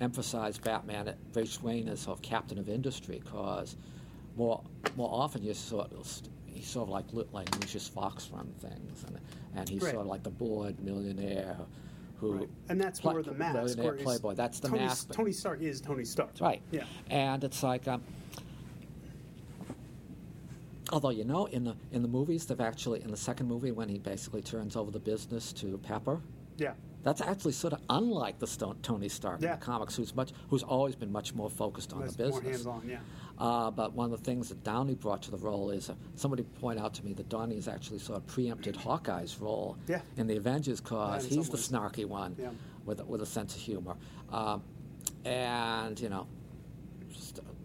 [0.00, 3.76] emphasized Batman at Bruce Wayne as sort of captain of industry because
[4.36, 4.62] more
[4.96, 6.08] more often you sort of
[6.46, 9.18] he's sort of like like Lucius Fox run things, and
[9.54, 9.92] and he's right.
[9.92, 11.56] sort of like the bored millionaire
[12.18, 12.48] who right.
[12.68, 14.34] and that's where the mask millionaire playboy.
[14.34, 15.12] That's the Tony, mask.
[15.12, 16.30] Tony Stark is Tony Stark.
[16.40, 16.62] Right.
[16.70, 16.84] Yeah.
[17.10, 17.86] And it's like.
[17.88, 18.02] Um,
[20.92, 23.88] although you know, in the in the movies, they've actually in the second movie when
[23.88, 26.20] he basically turns over the business to Pepper.
[26.56, 26.72] Yeah.
[27.02, 29.54] That's actually sort of unlike the Stone, Tony Stark yeah.
[29.54, 32.42] in the comics, who's much, who's always been much more focused on That's the business.
[32.42, 32.98] More hands-on, yeah.
[33.38, 36.42] Uh, but one of the things that Downey brought to the role is uh, somebody
[36.42, 40.00] pointed out to me that Downey has actually sort of preempted Hawkeye's role yeah.
[40.16, 42.48] in the Avengers cause yeah, he's the snarky one yeah.
[42.84, 43.94] with with a sense of humor,
[44.32, 44.58] uh,
[45.24, 46.26] and you know,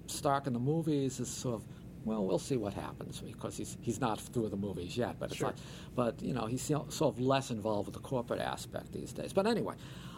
[0.06, 1.64] Stark in the movies is sort of
[2.04, 5.18] well, we'll see what happens because he's he's not through the movies yet.
[5.20, 5.48] But sure.
[5.48, 5.56] like,
[5.96, 9.34] but you know, he's sort of less involved with the corporate aspect these days.
[9.34, 9.76] But anyway,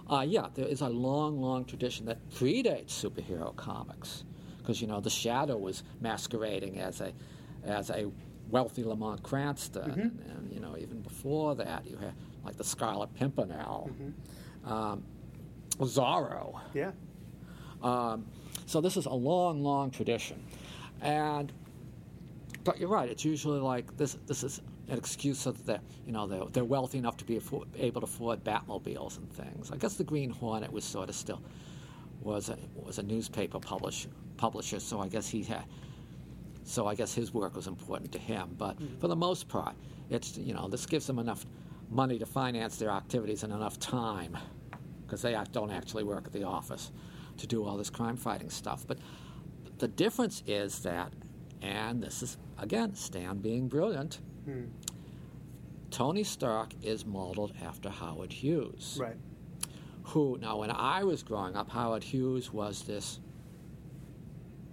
[0.09, 4.23] uh, yeah, there is a long, long tradition that predates superhero comics
[4.57, 7.13] because you know the Shadow was masquerading as a
[7.65, 8.09] as a
[8.49, 9.99] wealthy Lamont Cranston, mm-hmm.
[9.99, 12.13] and, and, you know even before that you had
[12.45, 14.71] like the Scarlet Pimpernel, mm-hmm.
[14.71, 15.03] um,
[15.79, 16.59] Zorro.
[16.73, 16.91] Yeah.
[17.81, 18.25] Um,
[18.65, 20.41] so this is a long, long tradition,
[21.01, 21.51] and
[22.63, 23.09] but you're right.
[23.09, 24.17] It's usually like this.
[24.25, 27.37] This is an excuse so that they're, you know they're, they're wealthy enough to be
[27.37, 29.71] afford, able to afford Batmobiles and things.
[29.71, 31.41] I guess the Green Hornet was sort of still
[32.21, 34.07] was a, was a newspaper publish,
[34.37, 35.65] publisher, so I guess he had.
[36.65, 38.55] So I guess his work was important to him.
[38.57, 38.97] But mm-hmm.
[38.99, 39.75] for the most part,
[40.09, 41.45] it's you know this gives them enough
[41.89, 44.37] money to finance their activities and enough time
[45.05, 46.91] because they don't actually work at the office
[47.37, 48.85] to do all this crime fighting stuff.
[48.87, 48.97] But
[49.77, 51.11] the difference is that,
[51.63, 54.19] and this is again Stan being brilliant.
[54.45, 54.65] Hmm.
[55.89, 58.97] Tony Stark is modeled after Howard Hughes.
[58.99, 59.15] Right.
[60.05, 63.19] Who, now, when I was growing up, Howard Hughes was this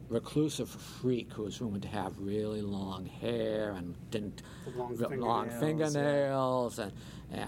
[0.09, 4.43] reclusive freak who was rumored to have really long hair and didn't
[4.75, 6.85] long, long fingernails, fingernails yeah.
[6.85, 6.93] and,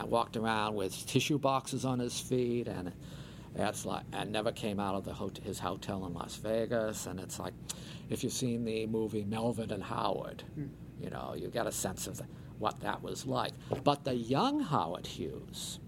[0.00, 2.92] and walked around with tissue boxes on his feet and
[3.54, 7.20] it's like and never came out of the hot- his hotel in Las Vegas and
[7.20, 7.52] it's like
[8.08, 10.66] if you've seen the movie Melvin and Howard hmm.
[11.00, 12.24] you know you get a sense of the,
[12.58, 13.52] what that was like
[13.84, 15.80] but the young Howard Hughes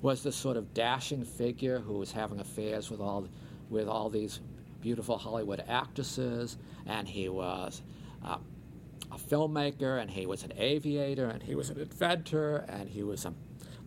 [0.00, 3.28] was this sort of dashing figure who was having affairs with all
[3.68, 4.40] with all these
[4.80, 7.82] beautiful Hollywood actresses, and he was
[8.24, 8.38] uh,
[9.10, 13.24] a filmmaker, and he was an aviator, and he was an inventor, and he was
[13.24, 13.34] a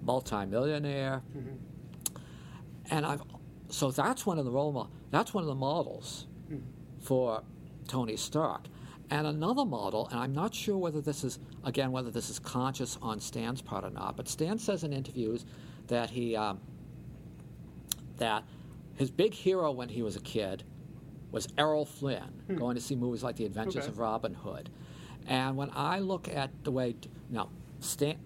[0.02, 1.22] multimillionaire.
[1.36, 1.56] Mm-hmm.
[2.92, 3.24] And I've
[3.70, 6.62] so that's one of the role mo- that's one of the models mm-hmm.
[7.00, 7.42] for
[7.88, 8.68] Tony Stark.
[9.10, 12.98] And another model, and I'm not sure whether this is again whether this is conscious
[13.02, 15.46] on Stan's part or not, but Stan says in interviews
[15.88, 16.60] that he um,
[18.18, 18.44] that
[18.96, 20.64] his big hero when he was a kid
[21.32, 22.56] was Errol Flynn, hmm.
[22.56, 23.88] going to see movies like The Adventures okay.
[23.88, 24.70] of Robin Hood.
[25.28, 26.96] And when I look at the way,
[27.30, 28.18] now, Stan,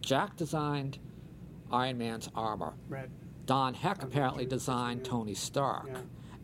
[0.00, 0.98] Jack designed
[1.70, 2.74] Iron Man's armor.
[2.88, 3.08] Right.
[3.46, 5.90] Don Heck apparently designed Tony Stark.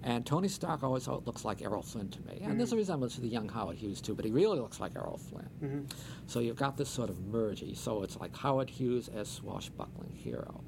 [0.03, 2.40] And Tony Stark always looks like Errol Flynn to me.
[2.42, 2.78] And there's a mm-hmm.
[2.78, 5.51] resemblance to the young Howard Hughes, too, but he really looks like Errol Flynn.
[5.62, 5.84] Mm-hmm.
[6.26, 7.76] So you've got this sort of mergy.
[7.76, 10.62] So it's like Howard Hughes as swashbuckling hero.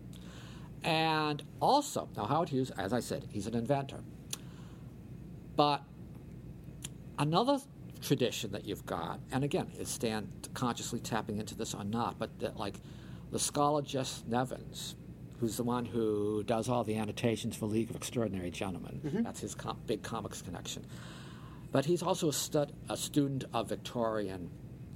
[0.83, 4.01] And also, now Howard Hughes, as I said, he's an inventor.
[5.55, 5.83] But
[7.19, 7.59] another
[8.01, 12.39] tradition that you've got, and again, is Stan consciously tapping into this or not, but
[12.41, 12.75] that like
[13.31, 14.97] the scholar Jess Nevins,
[15.41, 19.23] who's the one who does all the annotations for League of Extraordinary Gentlemen, mm-hmm.
[19.23, 20.87] that's his com- big comics connection.
[21.73, 24.51] But he's also a, stud- a student of Victorian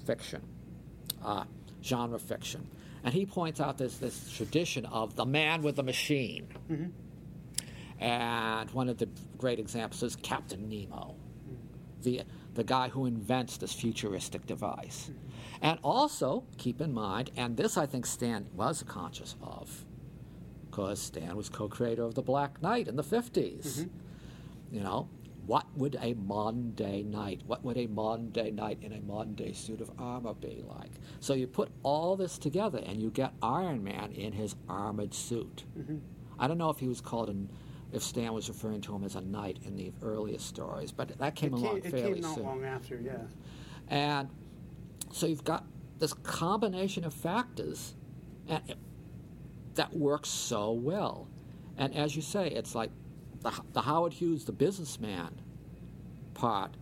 [0.05, 0.43] fiction,
[1.25, 1.45] uh,
[1.83, 2.69] genre fiction.
[3.05, 6.49] And he points out there's this tradition of the man with the machine.
[6.71, 8.03] Mm-hmm.
[8.03, 11.15] And one of the great examples is Captain Nemo,
[12.03, 12.23] the,
[12.53, 15.11] the guy who invents this futuristic device.
[15.11, 15.29] Mm-hmm.
[15.63, 19.87] And also, keep in mind, and this I think Stan was conscious of,
[20.75, 23.67] because Stan was co creator of The Black Knight in the 50s.
[23.67, 24.75] Mm-hmm.
[24.75, 25.09] You know,
[25.47, 29.81] what would a Monday night, what would a Monday night in a modern day suit
[29.81, 30.91] of armor be like?
[31.21, 35.65] So you put all this together and you get Iron Man in his armored suit.
[35.79, 35.99] Mm-hmm.
[36.41, 37.49] I don't know if he was called an,
[37.93, 41.37] if Stan was referring to him as a knight in the earliest stories, but that
[41.37, 42.45] came It along came, it fairly came not soon.
[42.45, 43.19] long after, yeah.
[43.87, 44.29] And
[45.13, 45.67] so you've got
[46.01, 47.95] this combination of factors
[48.49, 48.79] and it,
[49.75, 51.29] that works so well.
[51.77, 52.91] And as you say, it's like
[53.43, 55.41] the, the Howard Hughes, the businessman
[56.35, 56.73] part,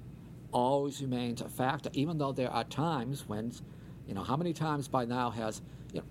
[0.52, 3.52] always remains a factor, even though there are times when,
[4.06, 5.62] you know, how many times by now has,
[5.92, 6.06] you know,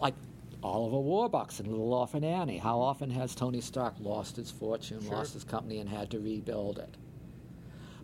[0.00, 0.14] like
[0.62, 5.16] Oliver Warbucks and Little Orphan Annie, how often has Tony Stark lost his fortune, Sure.
[5.16, 6.96] lost his company, and had to rebuild it?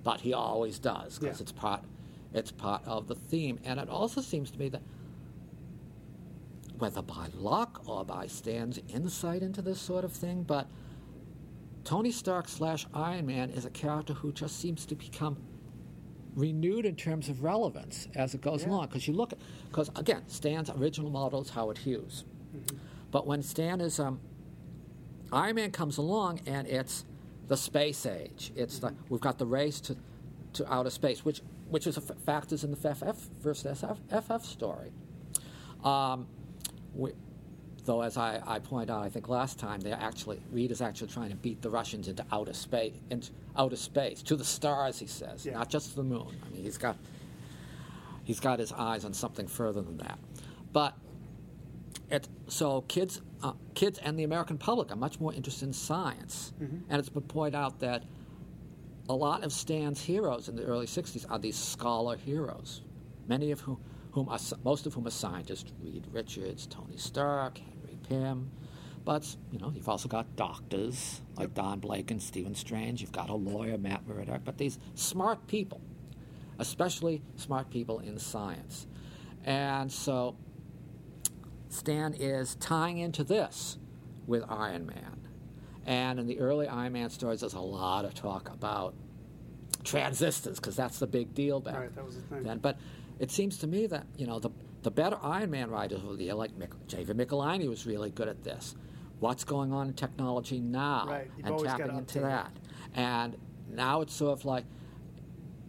[0.02, 1.42] But he always does because Yeah.
[1.42, 1.82] it's part,
[2.34, 4.82] it's part of the theme, and it also seems to me that
[6.78, 10.68] whether by luck or by Stan's insight into this sort of thing, but
[11.84, 15.36] Tony Stark slash Iron Man is a character who just seems to become
[16.34, 18.70] renewed in terms of relevance as it goes Yeah.
[18.70, 18.86] along.
[18.86, 19.32] Because you look,
[19.68, 22.24] because again, Stan's original model is Howard Hughes,
[23.10, 24.20] but when Stan is um,
[25.32, 27.04] Iron Man comes along and it's
[27.48, 28.52] the space age.
[28.54, 29.96] It's the we've got the race to
[30.54, 34.44] to outer space, which which is a f- factors in the FF first SF, FF
[34.44, 34.90] story.
[35.82, 36.26] Um,
[36.94, 37.12] we,
[37.84, 41.08] though, as I, I pointed out, I think last time, they're actually Reed is actually
[41.08, 44.98] trying to beat the Russians into outer space, into outer space to the stars.
[44.98, 45.54] He says, Yeah.
[45.54, 46.36] not just the moon.
[46.46, 46.96] I mean, he's got
[48.24, 50.18] he's got his eyes on something further than that.
[50.72, 50.94] But
[52.10, 56.52] it, so kids, uh, kids and the American public are much more interested in science,
[56.60, 58.02] and it's been pointed out that
[59.08, 62.82] a lot of Stan's heroes in the early '60s are these scholar heroes,
[63.26, 63.78] many of whom,
[64.12, 68.50] whom are, most of whom are scientists: Reed Richards, Tony Stark, Henry Pym.
[69.04, 73.00] But you know, you've also got doctors like Don Blake and Stephen Strange.
[73.00, 74.42] You've got a lawyer, Matt Murdock.
[74.44, 75.80] But these smart people,
[76.58, 78.86] especially smart people in science,
[79.44, 80.36] and so
[81.68, 83.78] Stan is tying into this
[84.26, 85.20] with Iron Man.
[85.86, 88.94] And in the early Iron Man stories, there's a lot of talk about
[89.84, 92.42] transistors because that's the big deal back Right, that was the thing.
[92.42, 92.58] then.
[92.58, 92.78] But
[93.18, 94.50] it seems to me that you know the
[94.82, 98.28] the better Iron Man writers of the year, like Mick, David Michelinie, was really good
[98.28, 98.76] at this.
[99.18, 102.52] What's going on in technology now, Right, and tapping into that.
[102.94, 103.36] And
[103.68, 104.64] now it's sort of like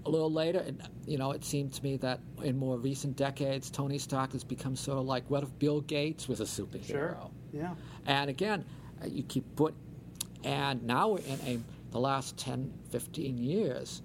[0.06, 0.64] a little later,
[1.06, 4.76] you know, it seemed to me that in more recent decades, Tony Stark has become
[4.76, 6.86] sort of like, what if Bill Gates was a superhero?
[6.88, 7.18] Sure.
[7.52, 7.74] Yeah.
[8.06, 8.66] And again,
[9.02, 9.74] uh, you keep put,
[10.44, 11.60] and now we're in a
[11.92, 14.04] the last 10, 15 years,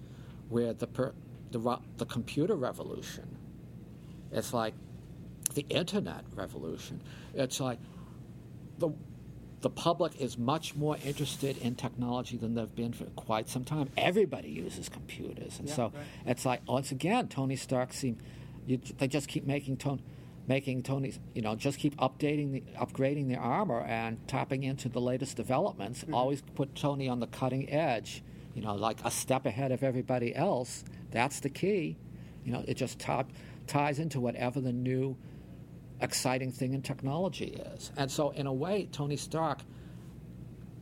[0.49, 1.13] where the per,
[1.51, 3.34] the the computer revolution,
[4.35, 4.75] it's like
[5.55, 7.03] the internet revolution.
[7.35, 7.79] It's like
[8.79, 8.91] the
[9.61, 13.89] the public is much more interested in technology than they've been for quite some time.
[13.97, 16.05] Everybody uses computers, and Yeah, so right.
[16.27, 18.19] it's like once again, Tony Stark seem
[18.67, 20.03] you, they just keep making Tony.
[20.47, 25.01] Making Tony's, you know, just keep updating, the, upgrading their armor and tapping into the
[25.01, 26.01] latest developments.
[26.03, 26.13] Mm-hmm.
[26.13, 28.23] Always put Tony on the cutting edge,
[28.55, 30.85] you know, like a step ahead of everybody else.
[31.13, 31.97] That's the key.
[32.45, 33.31] You know, it just top,
[33.67, 35.17] ties into whatever the new
[36.01, 37.93] exciting thing in technology is.
[37.97, 39.61] And so, in a way, Tony Stark,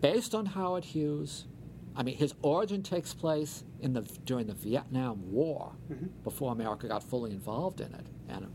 [0.01, 1.47] based on Howard Hughes,
[1.95, 6.07] I mean, his origin takes place in the during the Vietnam War, mm-hmm.
[6.25, 8.47] before America got fully involved in it, and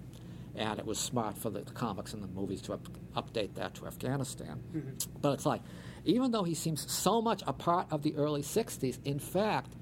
[0.55, 3.75] and it was smart for the, the comics and the movies to up, update that
[3.75, 4.59] to Afghanistan.
[4.75, 5.19] Mm-hmm.
[5.21, 5.61] But it's like,
[6.03, 9.75] even though he seems so much a part of the early '60s, in fact,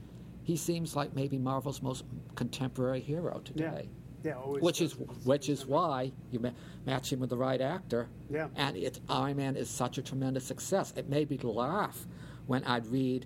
[0.44, 2.04] he seems like maybe Marvel's most
[2.36, 4.05] contemporary hero today Yeah.
[4.34, 6.52] Always which is which is why you ma-
[6.86, 8.08] match him with the right actor.
[8.30, 8.48] Yeah.
[8.56, 10.94] And it, Iron Man is such a tremendous success.
[10.96, 12.06] It made me laugh
[12.48, 13.26] when I'd read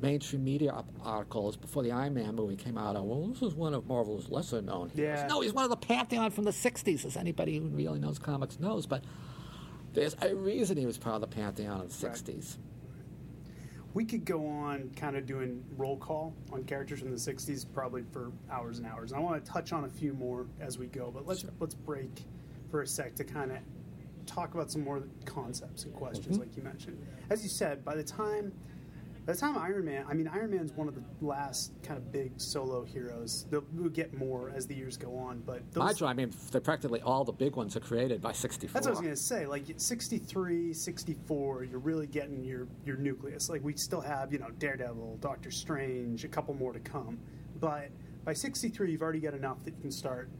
[0.00, 2.94] mainstream media articles before the Iron Man movie came out.
[3.04, 4.90] Well, this is one of Marvel's lesser known.
[4.90, 5.26] heroes." Yeah.
[5.26, 8.58] No, he's one of the pantheon from the '60s, as anybody who really knows comics
[8.60, 8.86] knows.
[8.86, 9.04] But
[9.94, 12.14] there's a reason he was part of the pantheon in the Right.
[12.16, 12.58] '60s.
[13.94, 18.02] We could go on kind of doing roll call on characters from the '60s probably
[18.12, 19.12] for hours and hours.
[19.12, 21.50] And I want to touch on a few more as we go, but let's Sure.
[21.58, 22.24] let's break
[22.70, 23.58] for a sec to kind of
[24.26, 26.40] talk about some more concepts and questions, Mhm.
[26.40, 26.98] like you mentioned.
[27.30, 28.52] As you said, by the time
[29.28, 32.10] by the time Iron Man, I mean Iron Man's one of the last kind of
[32.10, 33.44] big solo heroes.
[33.50, 37.02] They'll, we'll get more as the years go on, but those, I mean, they're practically
[37.02, 38.72] all the big ones are created by '64.
[38.72, 39.44] That's what I was going to say.
[39.44, 43.50] Like 63, 64, you're really getting your, your nucleus.
[43.50, 47.18] Like we still have, you know, Daredevil, Doctor Strange, a couple more to come.
[47.60, 47.90] But
[48.24, 50.30] by 63, you've already got enough that you can start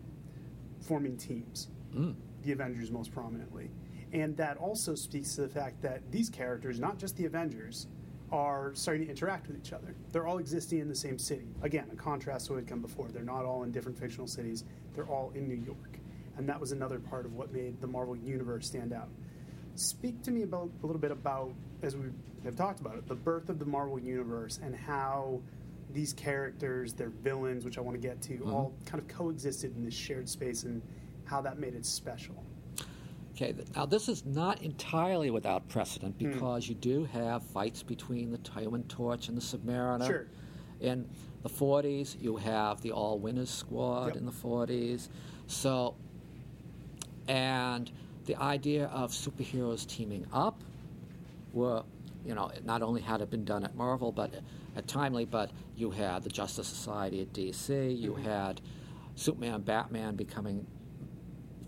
[0.80, 1.68] forming teams.
[1.94, 2.14] Mm.
[2.42, 3.68] The Avengers most prominently.
[4.14, 7.86] And that also speaks to the fact that these characters, not just the Avengers,
[8.30, 9.94] are starting to interact with each other.
[10.12, 11.46] They're all existing in the same city.
[11.62, 13.08] Again, a contrast to what had come before.
[13.08, 14.64] They're not all in different fictional cities,
[14.94, 15.98] they're all in New York.
[16.36, 19.08] And that was another part of what made the Marvel Universe stand out.
[19.74, 21.52] Speak to me about a little bit about,
[21.82, 22.06] as we
[22.44, 25.40] have talked about it, the birth of the Marvel Universe and how
[25.92, 28.52] these characters, their villains, which I want to get to, mm-hmm.
[28.52, 30.82] all kind of coexisted in this shared space and
[31.24, 32.34] how that made it special.
[33.40, 36.32] Okay, now this is not entirely without precedent Hmm.
[36.32, 40.06] because you do have fights between the Human Torch and the Submariner.
[40.08, 40.26] Sure.
[40.80, 41.08] In
[41.44, 44.16] the 40s, you have the All Winners Squad Yep.
[44.16, 45.08] in the 40s.
[45.46, 45.94] So,
[47.28, 47.90] and
[48.26, 50.60] the idea of superheroes teaming up
[51.52, 51.84] were,
[52.24, 54.34] you know, not only had it been done at Marvel, but
[54.76, 58.24] at Timely, but you had the Justice Society at DC, you Mm-hmm.
[58.24, 58.60] had
[59.14, 60.66] Superman and Batman becoming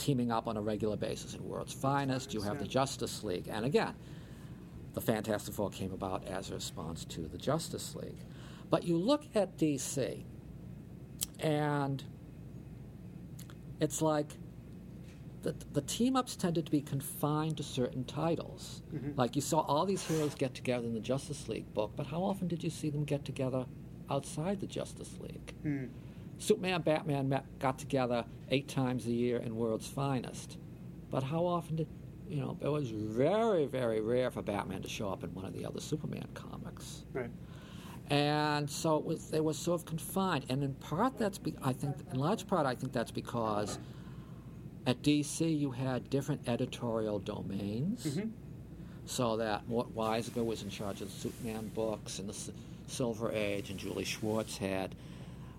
[0.00, 2.34] teaming up on a regular basis in World's Finest.
[2.34, 2.66] You have the.
[2.66, 3.94] Justice League, and again,
[4.94, 8.24] the Fantastic Four came about as a response to the Justice League.
[8.70, 10.22] But you look at DC,
[11.40, 12.02] and
[13.80, 14.28] it's like
[15.42, 18.82] the, the team ups tended to be confined to certain titles.
[19.16, 22.22] Like you saw all these heroes get together in the Justice League book, but how
[22.22, 23.66] often did you see them get together
[24.10, 25.54] outside the Justice League?
[25.62, 25.84] Hmm.
[26.44, 30.56] Superman, Batman met, got together eight times a year in World's Finest,
[31.10, 31.86] but how often did
[32.28, 32.56] you know?
[32.60, 35.80] It was very, very rare for Batman to show up in one of the other
[35.80, 37.30] Superman comics, Right.
[38.08, 40.46] and so it was, they were sort of confined.
[40.48, 43.78] And in part, that's be, I think, in large part, I think that's because
[44.86, 48.30] at DC you had different editorial domains Mhm.
[49.04, 52.50] so that Mort Weisiger was in charge of the Superman books and the S-
[52.86, 54.94] Silver Age, and Julie Schwartz had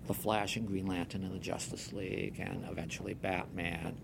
[0.06, 3.98] the Flash and Green Lantern and the Justice League, and eventually Batman,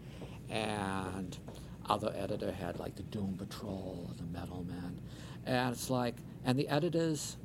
[0.49, 1.38] and
[1.86, 5.01] other editor had like the Doom Patrol, the Metal Men,
[5.44, 7.36] and it's like, and the editors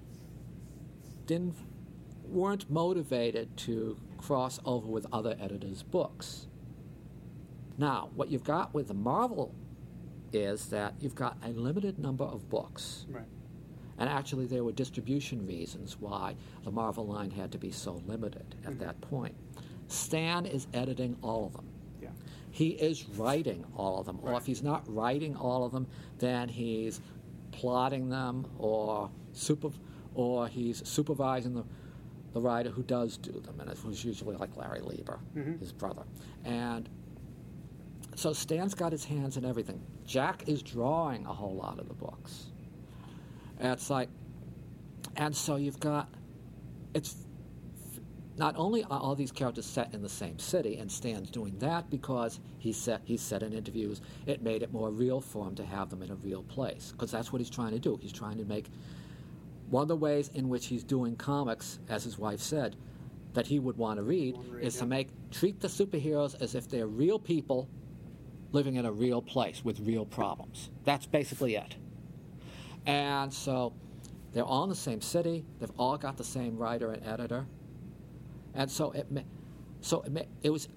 [1.26, 1.56] didn't
[2.26, 6.48] weren't motivated to cross over with other editors' books.
[7.78, 9.54] Now, what you've got with the Marvel
[10.32, 13.06] is that you've got a limited number of books.
[13.10, 13.26] Right.
[13.98, 18.56] And actually, there were distribution reasons why the Marvel line had to be so limited
[18.66, 19.36] at that point.
[19.88, 21.66] Stan is editing all of them.
[22.02, 22.10] Yeah.
[22.50, 24.20] He is writing all of them.
[24.22, 24.34] Right.
[24.34, 25.88] Or if he's not writing all of them,
[26.20, 27.02] then he's
[27.52, 29.70] plotting them or super,
[30.16, 31.64] or he's supervising the,
[32.34, 33.60] the writer who does do them.
[33.60, 35.60] And it was usually like Larry Lieber, Mhm.
[35.60, 36.04] his brother.
[36.44, 36.90] And
[38.16, 39.82] so Stan's got his hands in everything.
[40.06, 42.52] Jack is drawing a whole lot of the books.
[43.60, 44.10] And it's like,
[45.16, 46.10] and so you've got,
[46.94, 47.16] it's
[48.38, 51.90] not only are all these characters set in the same city, and Stan's doing that
[51.90, 55.66] because he said he said in interviews it made it more real for him to
[55.66, 57.98] have them in a real place because that's what he's trying to do.
[58.02, 58.70] He's trying to make
[59.70, 62.76] one of the ways in which he's doing comics, as his wife said,
[63.34, 66.40] that he would want to read Want to read, is to make treat the superheroes
[66.42, 67.70] as if they're real people
[68.52, 70.70] living in a real place with real problems.
[70.86, 71.76] That's basically it.
[72.86, 73.74] And so
[74.34, 75.46] they're all in the same city.
[75.60, 77.46] They've all got the same writer and editor.
[78.54, 79.08] And so it,
[79.82, 80.70] so it, it was,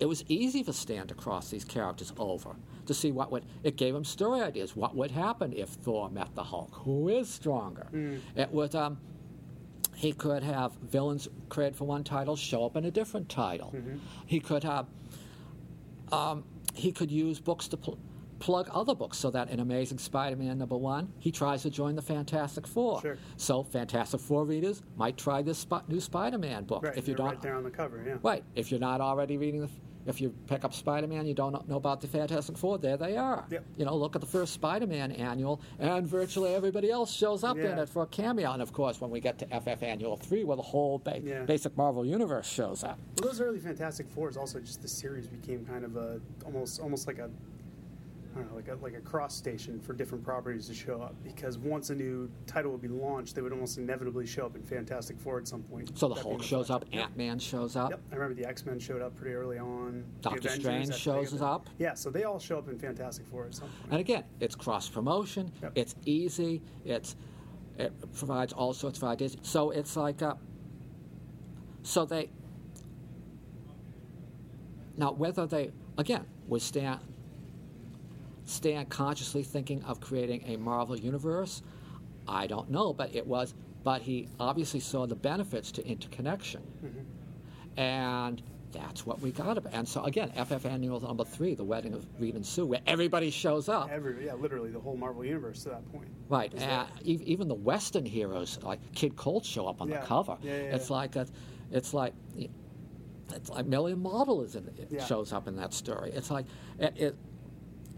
[0.00, 3.44] it was easy for Stan to cross these characters over to see what would.
[3.62, 4.74] It gave him story ideas.
[4.76, 6.70] What would happen if Thor met the Hulk?
[6.84, 7.86] Who is stronger?
[8.36, 8.74] It would.
[8.74, 8.98] Um,
[9.94, 13.72] he could have villains created for one title show up in a different title.
[14.26, 14.86] He could have
[16.10, 16.44] um,
[16.74, 17.98] he could use books to pl-
[18.42, 22.02] plug other books so that in Amazing Spider-Man number one, he tries to join the
[22.02, 23.00] Fantastic Four.
[23.00, 23.16] Sure.
[23.36, 26.96] So Fantastic Four readers might try this sp- new Spider-Man book Right.
[26.98, 27.34] if you they're don't.
[27.34, 28.02] right there on the cover.
[28.04, 28.16] Yeah.
[28.20, 28.42] Right.
[28.56, 29.68] If you're not already reading the,
[30.06, 32.78] if you pick up Spider-Man, you don't know about the Fantastic Four.
[32.78, 33.44] There they are.
[33.48, 33.64] Yep.
[33.76, 37.78] You know, look at the first Spider-Man annual, and virtually everybody else shows up in
[37.78, 38.50] it for a cameo.
[38.50, 41.44] And of course, when we get to FF Annual Three, where the whole ba- Yeah.
[41.44, 42.98] basic Marvel universe shows up.
[43.20, 47.06] Well, those early Fantastic Fours also just the series became kind of a almost almost
[47.06, 47.30] like a
[48.40, 51.90] know like a like a cross station for different properties to show up because once
[51.90, 55.38] a new title would be launched, they would almost inevitably show up in Fantastic Four
[55.38, 55.96] at some point.
[55.98, 56.84] So the That being Hulk shows up.
[56.92, 57.90] Ant Man shows up.
[57.90, 60.04] Yep, I remember the X Men showed up pretty early on.
[60.20, 61.44] Doctor Strange shows big of it.
[61.44, 61.68] up.
[61.78, 63.90] Yeah, so they all show up in Fantastic Four at some point.
[63.90, 65.52] And again, it's cross promotion.
[65.62, 65.72] Yep.
[65.74, 66.62] It's easy.
[66.84, 67.16] It's
[67.78, 69.36] it provides all sorts of ideas.
[69.42, 70.36] So it's like a.
[71.82, 72.30] So they.
[74.96, 76.62] Now, whether they again was
[78.44, 78.86] Stan.
[78.86, 81.62] Consciously thinking of creating a Marvel universe,
[82.28, 83.54] I don't know, but it was.
[83.84, 86.62] But he obviously saw the benefits to interconnection,
[87.76, 89.58] and that's what we got.
[89.58, 89.72] About.
[89.74, 93.30] And so again, FF Annual number three, the wedding of Reed and Sue, where everybody
[93.30, 93.90] shows up.
[93.90, 96.08] Every yeah, literally the whole Marvel universe to that point.
[96.28, 100.00] Right, uh, e- even the Western heroes like Kid Colt show up on Yeah.
[100.00, 100.38] the cover.
[100.42, 100.96] Yeah, yeah, it's yeah.
[100.96, 101.26] like a,
[101.70, 102.14] it's like,
[103.34, 105.04] it's like Millie the Model is in, it Yeah.
[105.04, 106.10] shows up in that story.
[106.12, 106.46] It's like
[106.78, 107.16] it, it.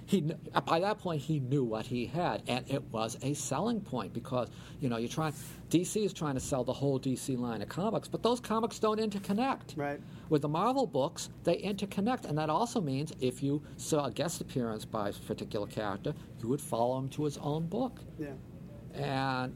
[0.06, 0.20] He
[0.66, 4.48] by that point he knew what he had, and it was a selling point because
[4.80, 5.32] you know you're trying.
[5.70, 9.00] DC is trying to sell the whole DC line of comics, but those comics don't
[9.00, 9.76] interconnect.
[9.76, 10.00] Right.
[10.28, 14.40] With the Marvel books, they interconnect, and that also means if you saw a guest
[14.40, 18.28] appearance by a particular character, you would follow him to his own book Yeah.
[18.94, 19.54] and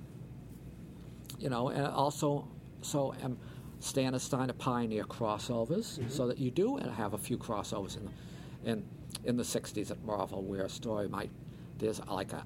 [1.39, 2.49] you know, and also,
[2.83, 3.39] so um,
[3.81, 6.09] Stan is starting to pioneer crossovers, Mm-hmm.
[6.09, 8.85] so that you do and have a few crossovers in the, in
[9.25, 11.31] in the '60s at Marvel, where a story might
[11.79, 12.45] there's like a,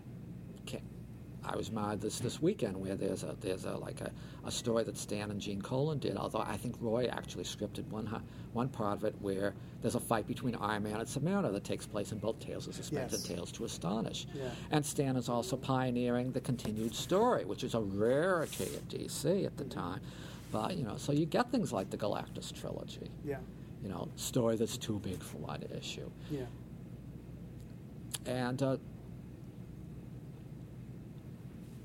[1.44, 4.12] I was mad this this weekend where there's a there's a like a,
[4.44, 6.16] a story that Stan and Gene Colan did.
[6.16, 8.08] Although I think Roy actually scripted one
[8.52, 11.86] one part of it where there's a fight between Iron Man and Submariner that takes
[11.86, 13.26] place in both Tales of Suspense Yes.
[13.26, 14.26] and Tales to Astonish.
[14.34, 14.50] Yeah.
[14.70, 19.56] And Stan is also pioneering the continued story, which is a rarity at DC at
[19.56, 19.80] the mm-hmm.
[19.80, 20.00] time.
[20.52, 23.10] But you know, so you get things like the Galactus trilogy.
[23.24, 23.38] Yeah.
[23.82, 26.42] You know, story that's too big for one issue, Yeah.
[28.26, 28.76] and uh,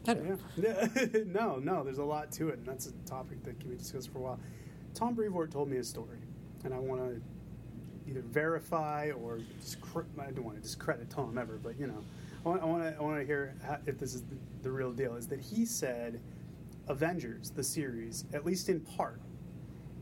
[0.07, 0.87] anyway, Yeah.
[1.25, 4.11] No, no, there's a lot to it, and that's a topic that can be discussed
[4.11, 4.39] for a while.
[4.93, 6.19] Tom Brevoort told me a story,
[6.63, 7.21] and I want to
[8.09, 12.03] either verify or discre- I don't want to discredit Tom ever, but you know,
[12.45, 14.71] I want, I want to I want to hear how, if this is the, the
[14.71, 15.15] real deal.
[15.15, 16.19] Is that he said
[16.87, 19.19] Avengers, the series, at least in part,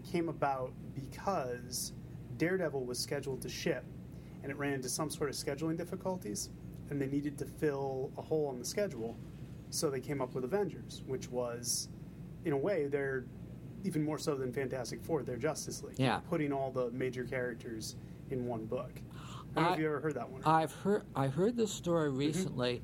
[0.06, 1.94] came about because
[2.38, 3.84] Daredevil was scheduled to ship,
[4.44, 6.50] and it ran into some sort of scheduling difficulties,
[6.90, 9.18] and they needed to fill a hole in the schedule,
[9.70, 11.90] so they came up with Avengers, which was,
[12.46, 13.26] in a way, they're
[13.84, 16.00] even more so than Fantastic Four, they're Justice League.
[16.00, 16.20] Yeah.
[16.30, 17.96] putting all the major characters
[18.32, 18.92] in one book.
[19.56, 20.42] I don't know I- if you ever heard that one.
[20.44, 22.18] I've heard I heard this story mm-hmm.
[22.18, 22.84] recently.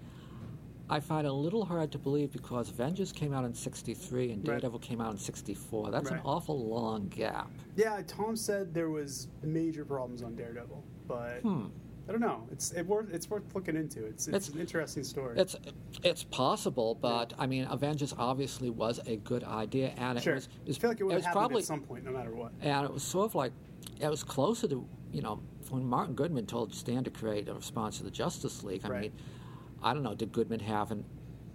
[0.91, 4.39] I find it a little hard to believe because Avengers came out in '63 and
[4.39, 4.45] Right.
[4.59, 5.89] Daredevil came out in '64.
[5.89, 7.49] That's an awful long gap.
[7.77, 11.67] Yeah, Tom said there was major problems on Daredevil, but Hmm.
[12.09, 12.43] I don't know.
[12.51, 14.03] It's it worth it's worth looking into.
[14.05, 15.39] It's it's, It's- an interesting story.
[15.39, 15.55] It's
[16.03, 20.35] it's possible, but I mean, Avengers obviously was a good idea, and it sure.
[20.35, 20.49] was.
[20.67, 22.51] I feel like it would was have probably at some point, no matter what.
[22.59, 23.53] and it was sort of like
[24.01, 25.39] it was closer to you know
[25.69, 28.81] when Martin Goodman told Stan to create a response to the Justice League.
[28.83, 29.01] I Right.
[29.03, 29.11] mean,
[29.83, 31.03] I don't know, did Goodman have in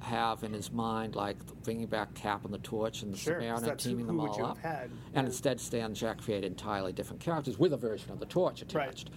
[0.00, 3.70] have in his mind like bringing back Cap and the Torch and the Sure, Submariner
[3.70, 4.58] and teaming them all up?
[4.62, 5.20] And Yeah.
[5.24, 9.10] instead, Stan Jack created entirely different characters with a version of the Torch attached.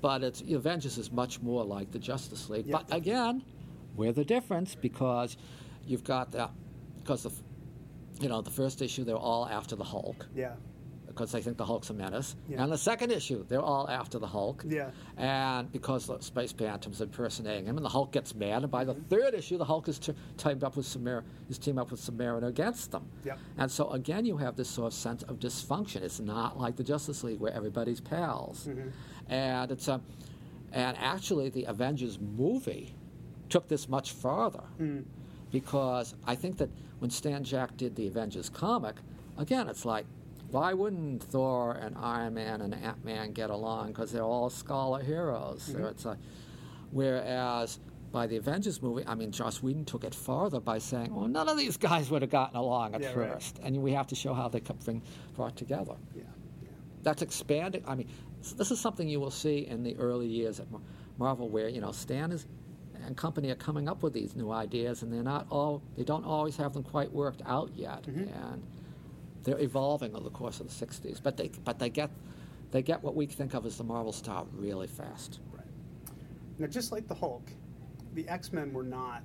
[0.00, 2.66] But it's Avengers is much more like the Justice League.
[2.66, 2.78] Yeah.
[2.86, 3.42] But again,
[3.96, 5.36] we're the difference because
[5.86, 6.50] you've got that
[6.96, 7.30] because the
[8.20, 10.54] you know the first issue they're all after the Hulk Yeah,
[11.14, 12.34] because they think the Hulk's a menace.
[12.48, 12.62] Yeah.
[12.62, 14.64] And the second issue, they're all after the Hulk.
[14.66, 14.90] Yeah.
[15.16, 18.94] And because the Space Phantom's impersonating him, and the Hulk gets mad, and by the
[18.94, 22.48] third issue, the Hulk is t- teamed up with Samir, is teamed up with Submariner
[22.48, 23.08] against them.
[23.24, 23.38] Yep.
[23.58, 26.02] And so again, you have this sort of sense of dysfunction.
[26.02, 28.66] It's not like the Justice League where everybody's pals.
[28.68, 28.88] Mm-hmm.
[29.32, 30.00] And it's a,
[30.72, 32.94] and actually, the Avengers movie
[33.48, 35.04] took this much farther mm.
[35.52, 38.96] because I think that when Stan Jack did the Avengers comic,
[39.38, 40.06] again, it's like,
[40.54, 43.88] why wouldn't Thor and Iron Man and Ant Man get along?
[43.88, 45.64] Because they're all scholar heroes.
[45.64, 46.18] So it's like,
[46.92, 47.80] whereas
[48.12, 51.48] by the Avengers movie, I mean, Joss Whedon took it farther by saying, well, none
[51.48, 53.32] of these guys would have gotten along at Yeah, right.
[53.32, 55.02] first, and we have to show how they could bring
[55.34, 56.22] brought together yeah,
[56.62, 56.68] yeah.
[57.02, 57.82] that's expanding.
[57.88, 58.08] I mean,
[58.56, 60.68] this is something you will see in the early years at
[61.18, 62.46] Marvel, where you know Stan is
[63.04, 66.24] and company are coming up with these new ideas, and they're not all they don't
[66.24, 68.32] always have them quite worked out yet, mm-hmm.
[68.52, 68.62] and
[69.44, 71.22] they're evolving over the course of the '60s.
[71.22, 72.10] But they but they get
[72.72, 75.40] they get what we think of as the Marvel style really fast.
[75.52, 75.64] Right.
[76.58, 77.50] Now, just like the Hulk,
[78.14, 79.22] the X Men were not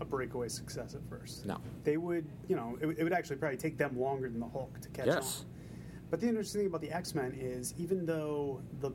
[0.00, 1.46] a breakaway success at first.
[1.46, 1.58] No.
[1.84, 4.48] They would, you know, it, would- it would actually probably take them longer than the
[4.48, 5.40] Hulk to catch Yes.
[5.40, 5.46] on.
[6.10, 8.92] But the interesting thing about the X Men is even though the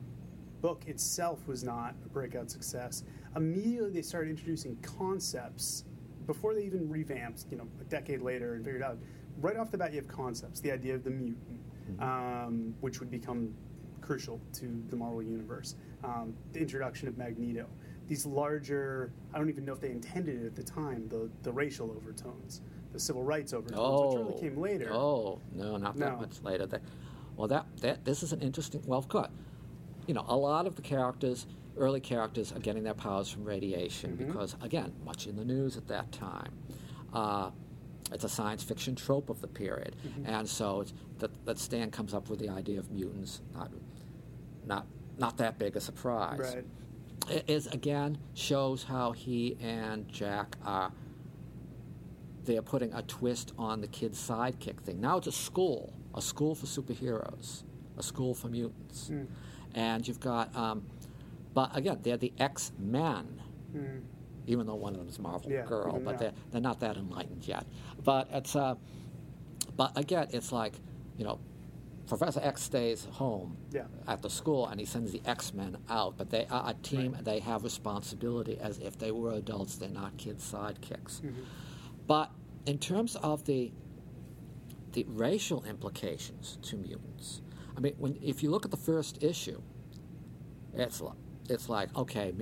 [0.60, 3.02] book itself was not a breakout success,
[3.36, 5.84] immediately they started introducing concepts
[6.26, 8.96] before they even revamped, you know, a decade later and figured out.
[9.40, 10.60] Right off the bat, you have concepts.
[10.60, 11.60] The idea of the mutant,
[12.00, 13.54] um, which would become
[14.00, 15.76] crucial to the Marvel Universe.
[16.04, 17.66] Um, the introduction of Magneto.
[18.08, 21.52] These larger, I don't even know if they intended it at the time, the, the
[21.52, 22.60] racial overtones,
[22.92, 24.92] the civil rights overtones, Oh, which really came later.
[24.92, 26.20] Oh no, not that No.
[26.20, 26.66] much later.
[26.66, 26.82] That,
[27.36, 28.82] well, that that this is an interesting.
[28.86, 29.30] well, cut.
[30.06, 34.16] you know, a lot of the characters, early characters, are getting their powers from radiation
[34.16, 34.26] Mm-hmm.
[34.32, 36.52] because, again, much in the news at that time.
[37.14, 37.50] Uh,
[38.12, 40.26] it's a science fiction trope of the period, Mm-hmm.
[40.26, 40.84] and so
[41.18, 43.40] that, that Stan comes up with the idea of mutants.
[43.54, 43.70] Not,
[44.66, 44.86] not,
[45.18, 46.38] not that big a surprise.
[46.38, 46.64] Right.
[47.30, 50.92] It is again shows how he and Jack are.
[52.44, 55.00] They are putting a twist on the kid's sidekick thing.
[55.00, 57.62] Now it's a school, a school for superheroes,
[57.96, 59.26] a school for mutants, Mm.
[59.74, 60.54] and you've got.
[60.56, 60.84] Um,
[61.54, 63.40] but again, they're the X Men,
[63.76, 64.00] Mm.
[64.46, 67.46] Even though one of them is Marvel Yeah, Girl, but they're they're not that enlightened
[67.46, 67.66] yet.
[68.02, 68.56] But it's.
[68.56, 68.74] Uh,
[69.76, 70.74] but again, it's like,
[71.16, 71.40] you know,
[72.06, 73.84] Professor X stays home Yeah.
[74.06, 77.14] at the school and he sends the X Men out, but they are a team
[77.14, 79.76] and they have responsibility as if they were adults.
[79.76, 81.20] They're not kids' sidekicks.
[81.22, 81.42] Mm-hmm.
[82.06, 82.30] But
[82.66, 83.72] in terms of the
[84.92, 87.40] the racial implications to mutants,
[87.76, 89.62] I mean, when if you look at the first issue,
[90.74, 91.16] it's like,
[91.48, 92.32] it's like okay,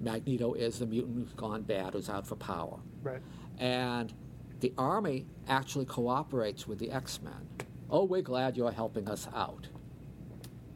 [0.00, 3.20] Magneto is the mutant who's gone bad, who's out for power Right.
[3.58, 4.12] and
[4.60, 7.48] the army actually cooperates with the X-Men.
[7.88, 9.68] Oh, we're glad you're helping us out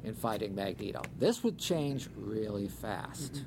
[0.02, 1.02] in fighting Magneto.
[1.18, 3.44] This would change really fast mm-hmm.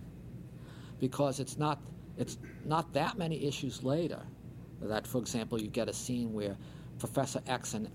[1.00, 1.82] because it's not
[2.18, 4.22] it's not that many issues later
[4.82, 6.58] that, for example, you get a scene where
[6.98, 7.90] Professor X and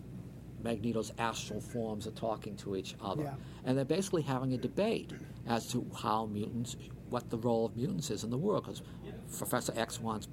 [0.62, 3.34] Magneto's astral forms are talking to each other, Yeah.
[3.64, 5.12] and they're basically having a debate
[5.48, 6.76] as to how mutants,
[7.12, 8.64] what the role of mutants is in the world.
[8.64, 8.82] Because
[9.38, 10.28] Professor X wants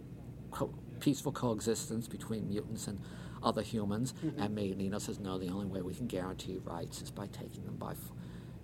[0.52, 3.00] co- peaceful coexistence between mutants and
[3.44, 4.42] other humans, mm-hmm.
[4.42, 7.76] and Magneto says, "No, the only way we can guarantee rights is by taking them
[7.76, 8.12] by, f-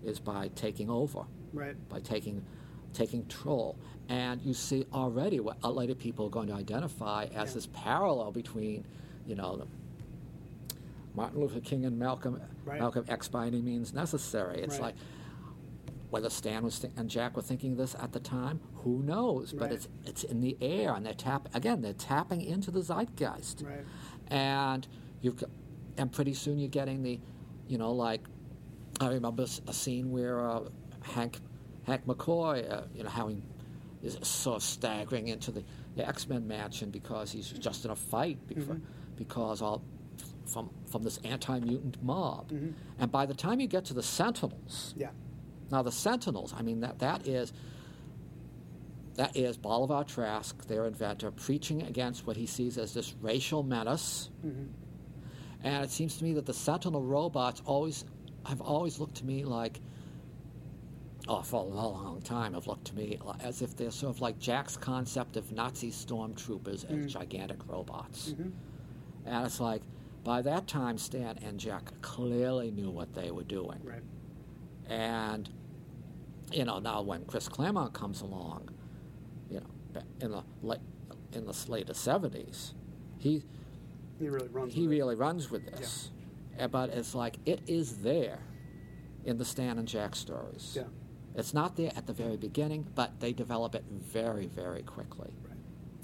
[0.03, 1.75] is by taking over." Right.
[1.87, 2.43] by taking
[2.91, 3.77] taking control.
[4.09, 7.53] And you see already what a lot of people are going to identify as Yeah.
[7.55, 8.85] this parallel between,
[9.25, 9.67] you know, the
[11.13, 12.79] Martin Luther King and Malcolm Right.
[12.79, 14.61] Malcolm X by any means necessary.
[14.61, 14.87] It's Right.
[14.87, 14.95] like
[16.15, 19.51] whether Stan was thi- and Jack were thinking this at the time, who knows?
[19.53, 21.81] But it's it's in the air, and they're tap again.
[21.81, 23.85] They're tapping into the zeitgeist Right.
[24.27, 24.87] and
[25.21, 25.49] you've got,
[25.97, 27.19] and pretty soon you're getting the,
[27.67, 28.21] you know, like
[29.01, 30.61] I remember a scene where uh,
[31.01, 31.39] Hank
[31.83, 33.41] Hank McCoy, uh, you know, how he
[34.01, 35.63] is sort of staggering into the,
[35.97, 38.67] the X Men mansion because he's just in a fight because,
[39.17, 39.83] because all
[40.45, 42.51] from from this anti mutant mob,
[42.99, 45.09] and by the time you get to the Sentinels, Yeah.
[45.71, 47.53] Now the Sentinels, I mean that that is
[49.15, 54.29] that is Bolivar Trask, their inventor, preaching against what he sees as this racial menace.
[54.45, 54.65] Mm-hmm.
[55.63, 58.05] And it seems to me that the Sentinel robots always
[58.45, 59.79] have always looked to me like
[61.27, 64.21] oh, for a long, long time have looked to me as if they're sort of
[64.21, 67.07] like Jack's concept of Nazi stormtroopers as mm.
[67.07, 68.29] gigantic robots.
[68.29, 68.49] Mm-hmm.
[69.25, 69.81] And it's like,
[70.23, 73.79] by that time, Stan and Jack clearly knew what they were doing.
[73.83, 74.01] Right.
[74.89, 75.49] And,
[76.51, 78.69] you know, now when Chris Claremont comes along,
[79.49, 80.79] you know, in the late,
[81.33, 82.73] in the later 70s,
[83.17, 83.43] he,
[84.19, 84.73] He really runs.
[84.73, 84.95] he with it.
[84.95, 86.11] really runs with this.
[86.59, 88.39] Uh, But it's like, it is there
[89.25, 90.73] in the Stan and Jack stories.
[90.75, 90.83] Yeah.
[91.35, 95.33] It's not there at the very beginning, but they develop it very, very quickly.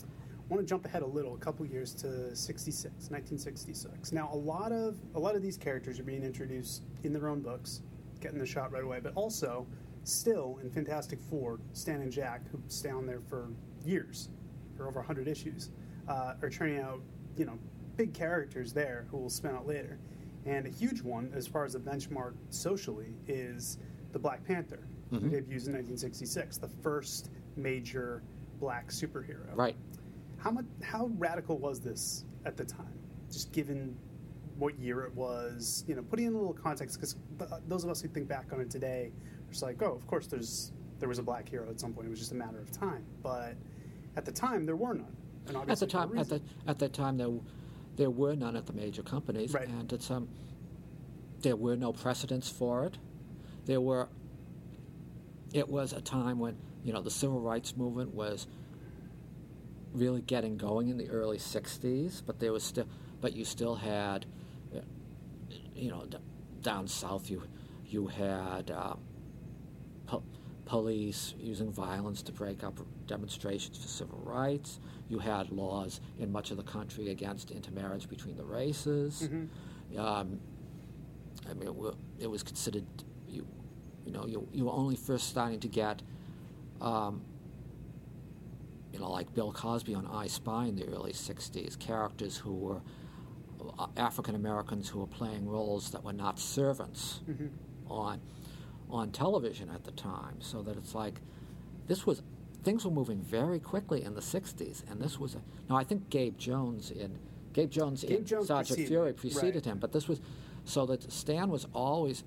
[0.03, 4.11] I want to jump ahead a little, a couple years to 66, 1966.
[4.11, 7.39] Now, a lot of a lot of these characters are being introduced in their own
[7.39, 7.81] books,
[8.21, 9.67] getting the shot right away, but also
[10.03, 13.49] still in Fantastic Four, Stan and Jack, who stay on there for
[13.83, 14.29] years,
[14.77, 15.71] for over 100 issues,
[16.07, 17.01] uh, are turning out,
[17.37, 17.57] you know,
[17.97, 19.99] big characters there who will spin out later.
[20.45, 23.77] And a huge one, as far as the benchmark socially, is
[24.11, 28.23] the Black Panther, who debuts in 1966, the first major
[28.59, 29.55] black superhero.
[29.55, 29.75] Right.
[30.37, 30.65] How much?
[30.81, 32.97] How radical was this at the time?
[33.31, 33.95] Just given
[34.61, 37.15] what year it was, you know, putting in a little context, because
[37.67, 39.11] those of us who think back on it today
[39.47, 42.05] are just like, oh, of course, there's there was a black hero at some point.
[42.05, 43.03] It was just a matter of time.
[43.23, 43.55] But
[44.15, 45.15] at the time, there were none.
[45.47, 47.31] And At the time, at the at that time, there
[47.95, 49.67] there were none at the major companies, Right.
[49.67, 50.29] and it's um,
[51.41, 52.99] there were no precedents for it.
[53.65, 54.07] there were.
[55.53, 58.45] It was a time when you know the civil rights movement was
[59.93, 62.85] really getting going in the early '60s, but there was still,
[63.21, 64.25] but you still had,
[65.81, 66.17] you know, d-
[66.61, 67.41] down south you
[67.87, 68.93] you had uh,
[70.05, 70.23] po-
[70.65, 74.79] police using violence to break up demonstrations for civil rights.
[75.09, 79.27] You had laws in much of the country against intermarriage between the races.
[79.97, 80.39] Um,
[81.49, 82.85] I mean, it, it was considered
[83.27, 83.45] you,
[84.05, 86.01] you know, you, you were only first starting to get,
[86.79, 87.21] um,
[88.93, 92.81] you know, like Bill Cosby on I Spy in the early '60s, characters who were
[93.97, 97.47] African Americans who were playing roles that were not servants mm-hmm.
[97.91, 98.19] on
[98.89, 100.35] on television at the time.
[100.39, 101.21] So that it's like
[101.87, 102.21] this was
[102.63, 106.09] things were moving very quickly in the '60s, and this was a, now I think
[106.09, 107.17] Gabe Jones in
[107.53, 109.65] Gabe Jones Gabe in Jones Sergeant preceded Fury preceded right.
[109.65, 110.21] him, but this was
[110.65, 112.23] so that Stan was always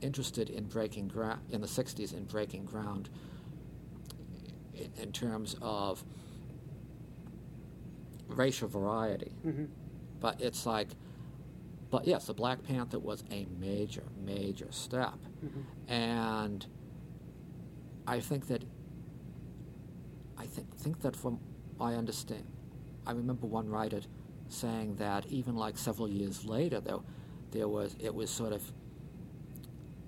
[0.00, 3.08] interested in breaking ground in the '60s in breaking ground
[4.74, 6.02] in, in terms of
[8.28, 9.32] racial variety.
[9.46, 9.64] Mm-hmm.
[10.22, 10.88] But it's like,
[11.90, 15.18] but yes, the Black Panther was a major, major step,
[15.88, 16.64] and
[18.06, 18.62] I think that
[20.38, 21.38] I think think that from
[21.80, 22.44] I understand,
[23.06, 24.00] I remember one writer
[24.48, 27.02] saying that even like several years later, though,
[27.50, 28.62] there was it was sort of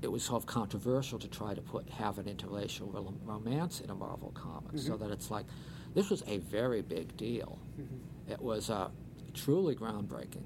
[0.00, 3.90] it was sort of controversial to try to put have an interracial rom- romance in
[3.90, 5.46] a Marvel comic, so that it's like
[5.94, 7.58] this was a very big deal.
[8.32, 8.88] It was uh,
[9.34, 10.44] truly groundbreaking,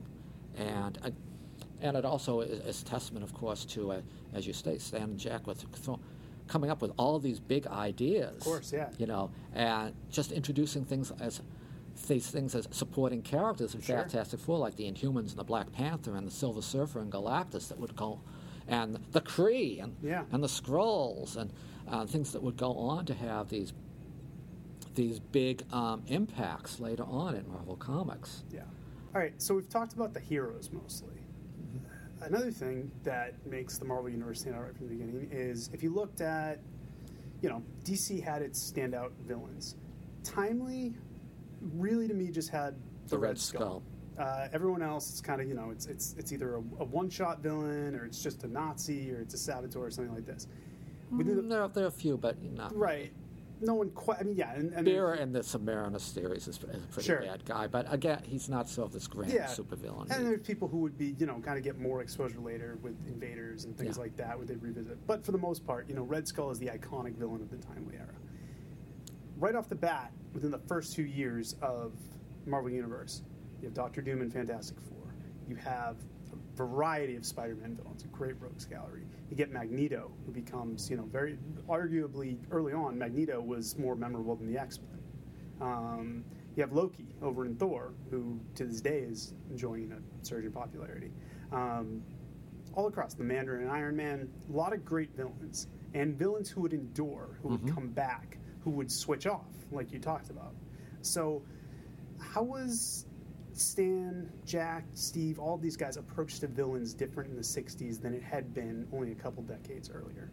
[0.57, 1.11] and uh,
[1.80, 4.01] and it also is, is testament, of course, to uh,
[4.34, 5.64] as you state, Stan and Jack with
[6.49, 8.36] coming up with all these big ideas.
[8.39, 8.89] Of course, yeah.
[8.99, 11.41] You know, and just introducing things as
[12.09, 13.99] these things as supporting characters in Sure.
[13.99, 17.68] Fantastic Four, like the Inhumans and the Black Panther and the Silver Surfer and Galactus,
[17.68, 18.20] that would go,
[18.68, 20.24] and the Kree and Yeah.
[20.32, 21.53] and the Skrulls and
[21.89, 23.72] uh, things that would go on to have these
[24.95, 28.43] these big um, impacts later on in Marvel Comics.
[28.53, 28.62] Yeah.
[29.14, 29.40] All right.
[29.40, 31.14] So we've talked about the heroes mostly.
[32.20, 35.82] Another thing that makes the Marvel Universe stand out right from the beginning is if
[35.84, 36.59] you looked at,
[37.42, 39.76] you know, DC had its standout villains.
[40.24, 40.94] Timely,
[41.76, 43.82] really to me, just had the, The Red, Red Skull.
[44.18, 47.40] Uh, everyone else, it's kind of you know, it's it's it's either a, a one-shot
[47.40, 50.48] villain or it's just a Nazi or it's a saboteur or something like this.
[51.16, 53.12] Within the- Mm, there, there are a few, but not right.
[53.61, 54.18] No one quite.
[54.20, 57.20] I mean, yeah, and, and Beer in the Sub-Mariner's series is, is a pretty Sure.
[57.22, 59.46] bad guy, but again, he's not sort of this grand yeah.
[59.46, 60.11] supervillain.
[60.14, 62.94] And there's people who would be, you know, kind of get more exposure later with
[63.09, 64.02] invaders and things Yeah.
[64.02, 65.04] like that, would they revisit.
[65.06, 67.56] But for the most part, you know, Red Skull is the iconic villain of the
[67.56, 68.14] timely era.
[69.36, 71.92] Right off the bat, within the first two years of
[72.46, 73.22] Marvel Universe,
[73.61, 75.14] you have Doctor Doom and Fantastic Four.
[75.48, 75.96] You have
[76.59, 79.04] variety of Spider-Man villains, a great rogues gallery.
[79.30, 81.38] You get Magneto, who becomes, you know, very
[81.68, 84.98] arguably early on, Magneto was more memorable than the X-Men.
[85.61, 86.24] Um,
[86.56, 90.52] you have Loki over in Thor, who to this day is enjoying a surge in
[90.52, 91.12] popularity.
[91.52, 92.02] Um,
[92.74, 96.61] all across the Mandarin and Iron Man, a lot of great villains, and villains who
[96.62, 100.54] would endure, who would come back, who would switch off, like you talked about.
[101.02, 101.42] So,
[102.20, 103.06] how was
[103.59, 108.22] Stan, Jack, Steve, all these guys approached the villains different in the '60s than it
[108.22, 110.30] had been only a couple decades earlier?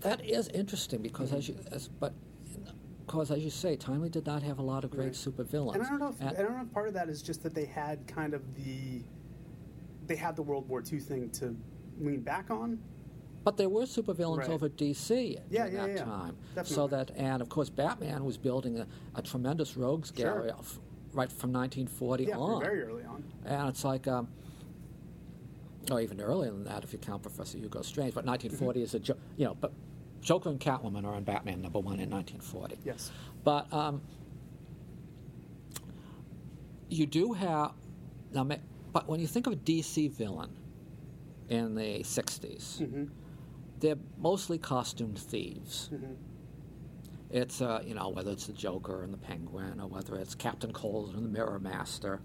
[0.00, 2.14] That is interesting because, as you, as, but
[3.06, 5.12] because as you say, Timely did not have a lot of great Right.
[5.12, 5.74] supervillains.
[5.74, 6.08] And I don't know.
[6.08, 8.34] If, And- I don't know if part of that is just that they had kind
[8.34, 9.02] of the
[10.06, 11.56] they had the World War II thing to
[11.98, 12.78] lean back on.
[13.46, 14.50] But there were supervillains Right.
[14.50, 16.04] over DC Yeah, yeah, that yeah.
[16.04, 16.36] time.
[16.56, 16.74] Definitely.
[16.74, 20.26] So that, and of course, Batman was building a, a tremendous rogues Sure.
[20.26, 20.80] gallery of-
[21.12, 22.60] right from 1940 Yeah, on.
[22.60, 23.22] very early on.
[23.44, 24.26] And it's like, um,
[25.92, 28.14] or even earlier than that if you count Professor Hugo Strange.
[28.14, 29.72] But 1940 is a, jo- you know, but
[30.20, 32.78] Joker and Catwoman are in Batman number one in 1940.
[32.84, 33.12] Yes.
[33.44, 34.02] But um,
[36.88, 37.74] you do have
[38.32, 38.44] now.
[38.92, 40.50] But when you think of a DC villain
[41.48, 43.04] in the '60s, Mm-hmm.
[43.80, 45.90] They're mostly costumed thieves.
[45.92, 46.12] Mm-hmm.
[47.30, 50.72] It's uh, you know whether it's the Joker and the Penguin or whether it's Captain
[50.72, 52.20] Cold and the Mirror Master.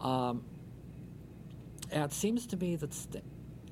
[0.00, 0.44] Um,
[1.90, 3.22] and it seems to me that, st-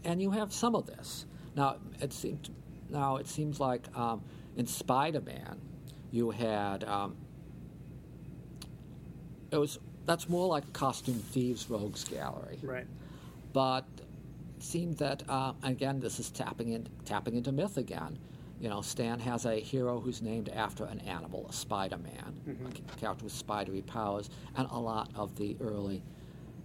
[0.05, 1.27] and you have some of this
[1.57, 1.77] now.
[2.01, 2.51] It seemed
[2.91, 4.23] now it seems like um,
[4.57, 5.59] in Spider-Man,
[6.11, 7.17] you had um,
[9.51, 12.87] it was that's more like costume thieves rogues gallery Right.
[13.53, 13.85] but
[14.63, 18.17] it seemed that uh, again this is tapping in tapping into myth again
[18.61, 22.41] you know stan has a hero who's named after an animal a spider-man
[22.95, 26.03] a character with spidery powers and a lot of the early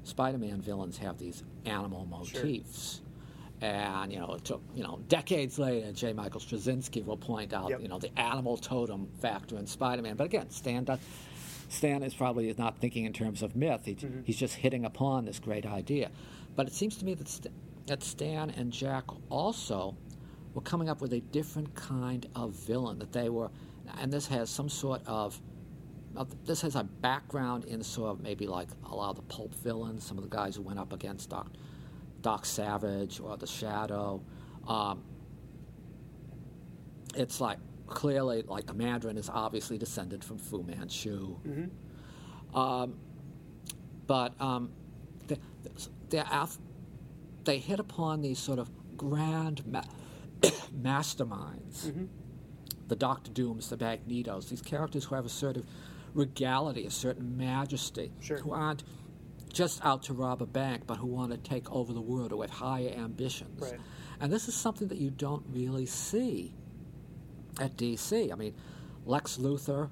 [0.03, 3.01] Spider-Man villains have these animal motifs.
[3.59, 5.91] And you know, it took you know decades later.
[5.91, 6.13] J.
[6.13, 7.81] Michael Straczynski will point out Yep.
[7.81, 10.15] you know the animal totem factor in Spider-Man.
[10.15, 10.99] But again, Stan does,
[11.67, 13.81] Stan is probably not thinking in terms of myth.
[13.83, 16.09] He's, he's just hitting upon this great idea.
[16.55, 17.53] But it seems to me that, St-
[17.87, 19.97] that Stan and Jack also
[20.53, 22.99] were coming up with a different kind of villain.
[22.99, 23.49] That they were,
[23.99, 25.39] and this has some sort of.
[26.45, 30.03] This has a background in sort of maybe like a lot of the pulp villains,
[30.03, 31.51] some of the guys who went up against Doc,
[32.21, 34.23] Doc Savage or the Shadow.
[34.67, 35.03] Um,
[37.15, 41.37] it's like clearly like the Mandarin is obviously descended from Fu Manchu.
[42.53, 42.95] Um,
[44.07, 44.71] but um,
[45.27, 45.37] they,
[46.09, 46.23] they,
[47.47, 49.81] they hit upon these sort of grand ma-
[50.81, 51.87] masterminds.
[51.87, 52.05] Mm-hmm.
[52.87, 55.65] The Doctor Dooms, the Magnetos, these characters who have a sort of
[56.13, 58.37] regality, a certain majesty, Sure.
[58.37, 58.83] who aren't
[59.51, 62.43] just out to rob a bank, but who want to take over the world or
[62.43, 63.61] have higher ambitions.
[63.61, 63.79] Right.
[64.19, 66.53] And this is something that you don't really see
[67.59, 68.31] at DC.
[68.31, 68.53] I mean,
[69.05, 69.89] Lex Luthor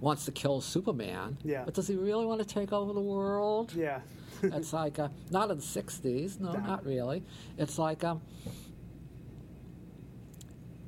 [0.00, 1.64] wants to kill Superman, Yeah.
[1.64, 3.72] but does he really want to take over the world?
[3.74, 4.00] Yeah.
[4.42, 6.60] It's like uh, not in the '60s, no, No.
[6.60, 7.22] not really.
[7.58, 8.20] It's like um,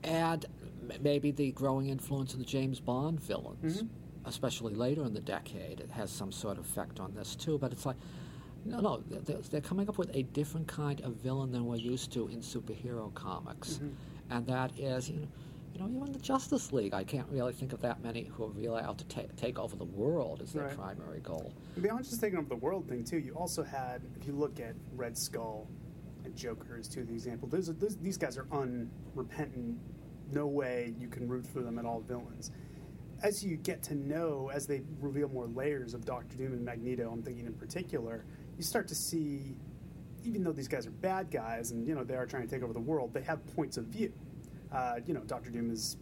[0.03, 0.45] and
[1.01, 3.87] maybe the growing influence of the James Bond villains, Mm-hmm.
[4.29, 7.59] especially later in the decade, it has some sort of effect on this too.
[7.59, 7.97] But it's like,
[8.67, 12.13] no, no, they're, they're coming up with a different kind of villain than we're used
[12.13, 13.89] to in superhero comics, Mm-hmm.
[14.31, 15.29] and that is, you know.
[15.75, 18.51] You know, even the Justice League, I can't really think of that many who are
[18.51, 20.77] really out to ta- take over the world as their Right.
[20.77, 21.53] primary goal.
[21.81, 24.77] Beyond just taking over the world thing too, you also had if you look at
[24.95, 25.67] Red Skull
[26.25, 27.49] and Joker as two of the example.
[27.49, 29.79] Those, are- those these guys are unrepentant.
[30.33, 32.53] No way you can root for them at all villains.
[33.25, 37.11] As you get to know, as they reveal more layers of Doctor Doom and Magneto,
[37.11, 38.25] I'm thinking in particular,
[38.57, 39.57] you start to see,
[40.25, 42.63] even though these guys are bad guys and you know they are trying to take
[42.63, 44.13] over the world, they have points of view.
[44.75, 45.97] Uh, you know, Doctor Doom is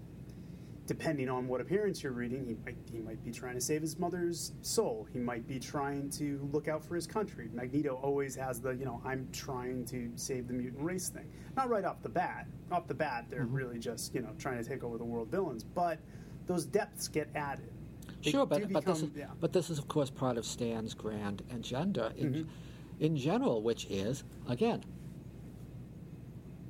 [0.87, 3.99] depending on what appearance you're reading, he might he might be trying to save his
[3.99, 5.07] mother's soul.
[5.13, 7.49] He might be trying to look out for his country.
[7.53, 11.31] Magneto always has the you know I'm trying to save the mutant race thing.
[11.57, 12.47] Not right off the bat.
[12.71, 15.63] Off the bat, they're really just you know trying to take over the world villains.
[15.65, 15.99] But
[16.47, 17.71] those depths get added.
[18.25, 19.27] They Sure, but, but this is yeah.
[19.41, 23.05] but this is of course part of Stan's grand agenda in Mm-hmm.
[23.05, 24.83] in general, which is again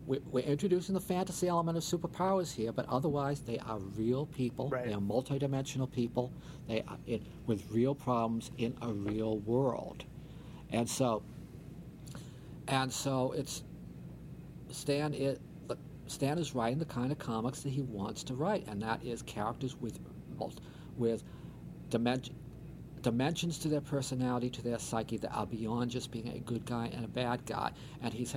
[0.06, 4.68] we're introducing the fantasy element of superpowers here, but otherwise they are real people.
[4.68, 4.86] Right.
[4.86, 6.32] They are multidimensional people.
[6.68, 10.04] They are in, with real problems in a real world,
[10.70, 11.22] and so
[12.68, 13.62] and so it's
[14.70, 15.38] Stan is
[16.06, 19.22] Stan is writing the kind of comics that he wants to write, and that is
[19.22, 19.98] characters with
[20.96, 21.22] with
[21.90, 22.34] dimension,
[23.02, 26.90] dimensions to their personality, to their psyche that are beyond just being a good guy
[26.92, 27.72] and a bad guy.
[28.02, 28.34] And he's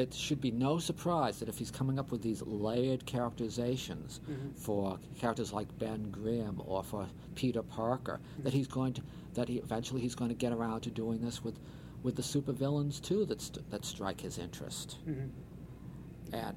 [0.00, 4.50] it should be no surprise that if he's coming up with these layered characterizations mm-hmm.
[4.52, 8.42] for characters like Ben Grimm or for Peter Parker, mm-hmm.
[8.42, 9.02] that he's going to
[9.34, 11.58] that he eventually he's going to get around to doing this with
[12.02, 14.98] with the supervillains too that st- that strike his interest.
[15.08, 16.34] Mm-hmm.
[16.34, 16.56] And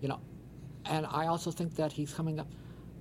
[0.00, 0.20] you know,
[0.86, 2.48] and I also think that he's coming up.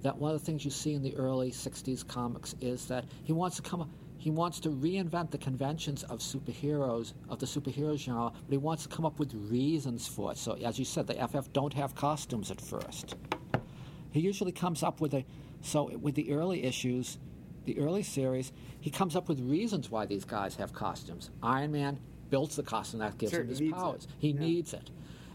[0.01, 3.31] That one of the things you see in the early '60s comics is that he
[3.31, 3.81] wants to come.
[3.81, 3.89] up
[4.23, 8.83] He wants to reinvent the conventions of superheroes of the superhero genre, but he wants
[8.83, 10.37] to come up with reasons for it.
[10.37, 13.15] So, as you said, the FF don't have costumes at first.
[14.11, 15.25] He usually comes up with a.
[15.59, 17.17] So, with the early issues,
[17.65, 21.29] the early series, he comes up with reasons why these guys have costumes.
[21.41, 23.75] Iron Man builds the costume that gives Sure, him he his needs it.
[23.75, 24.07] powers.
[24.19, 24.39] He Yeah.
[24.39, 24.89] needs it.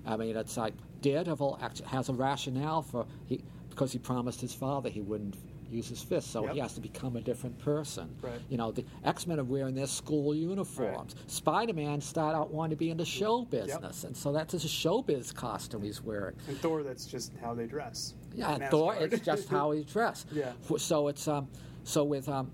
[0.06, 1.58] I mean, it's like Daredevil
[1.88, 5.36] has a rationale for he because he promised his father he wouldn't
[5.70, 8.14] use his fist, so he has to become a different person.
[8.22, 8.40] Right.
[8.48, 11.14] You know, the X Men are wearing their school uniforms.
[11.26, 14.64] Spider Man started out wanting to be in the show business, and so that's his
[14.64, 16.34] showbiz costume he's wearing.
[16.48, 18.14] And Thor, that's just how they dress.
[18.34, 18.94] Yeah, Thor.
[18.98, 20.28] It's just how he dressed.
[20.38, 20.52] Yeah.
[20.76, 21.48] So it's um,
[21.82, 22.50] so with um,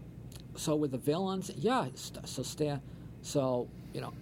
[0.57, 1.87] so with the villains, yeah.
[2.25, 2.81] So Stan,
[3.21, 4.13] so you know,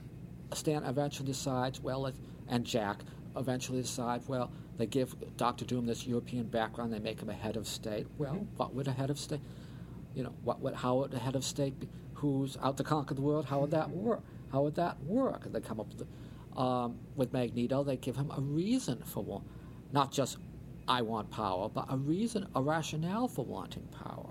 [0.52, 2.14] Stan eventually decides well, it,
[2.48, 3.02] and Jack
[3.36, 4.28] eventually decides.
[4.28, 4.50] well.
[4.78, 6.92] They give Doctor Doom this European background.
[6.92, 8.06] They make him a head of state.
[8.18, 8.56] Well, Mm-hmm.
[8.56, 9.40] what would a head of state?
[10.14, 13.14] You know, what would how would a head of state be, who's out to conquer
[13.14, 13.44] the world?
[13.46, 14.04] How would that Mm-hmm.
[14.04, 14.22] work?
[14.50, 15.46] How would that work?
[15.46, 16.06] And they come up with,
[16.58, 17.82] um, with Magneto.
[17.84, 19.42] They give him a reason for one,
[19.92, 20.36] not just
[20.88, 24.28] I want power, but a reason, a rationale for wanting power.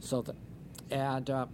[0.00, 0.36] So that,
[0.90, 1.46] and uh,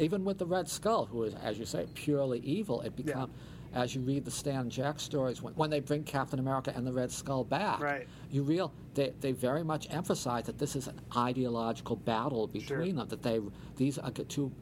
[0.00, 3.30] even with the Red Skull, who is, as you say, purely evil, it become.
[3.74, 6.92] As you read the Stan Jack stories, when, when they bring Captain America and the
[6.92, 8.06] Red Skull back, Right.
[8.30, 12.92] you real they, they very much emphasize that this is an ideological battle between Sure.
[12.92, 13.08] them.
[13.08, 13.40] That they
[13.76, 14.52] these are two,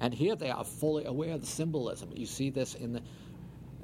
[0.00, 2.10] And here they are fully aware of the symbolism.
[2.16, 3.02] You see this in the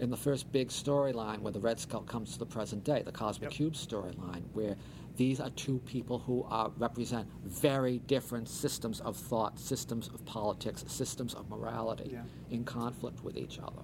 [0.00, 3.12] in the first big storyline where the Red Skull comes to the present day, the
[3.12, 3.52] Cosmic Yep.
[3.52, 4.74] Cube storyline, where
[5.16, 10.84] these are two people who are, represent very different systems of thought, systems of politics,
[10.88, 12.22] systems of morality Yeah.
[12.50, 13.82] in conflict with each other.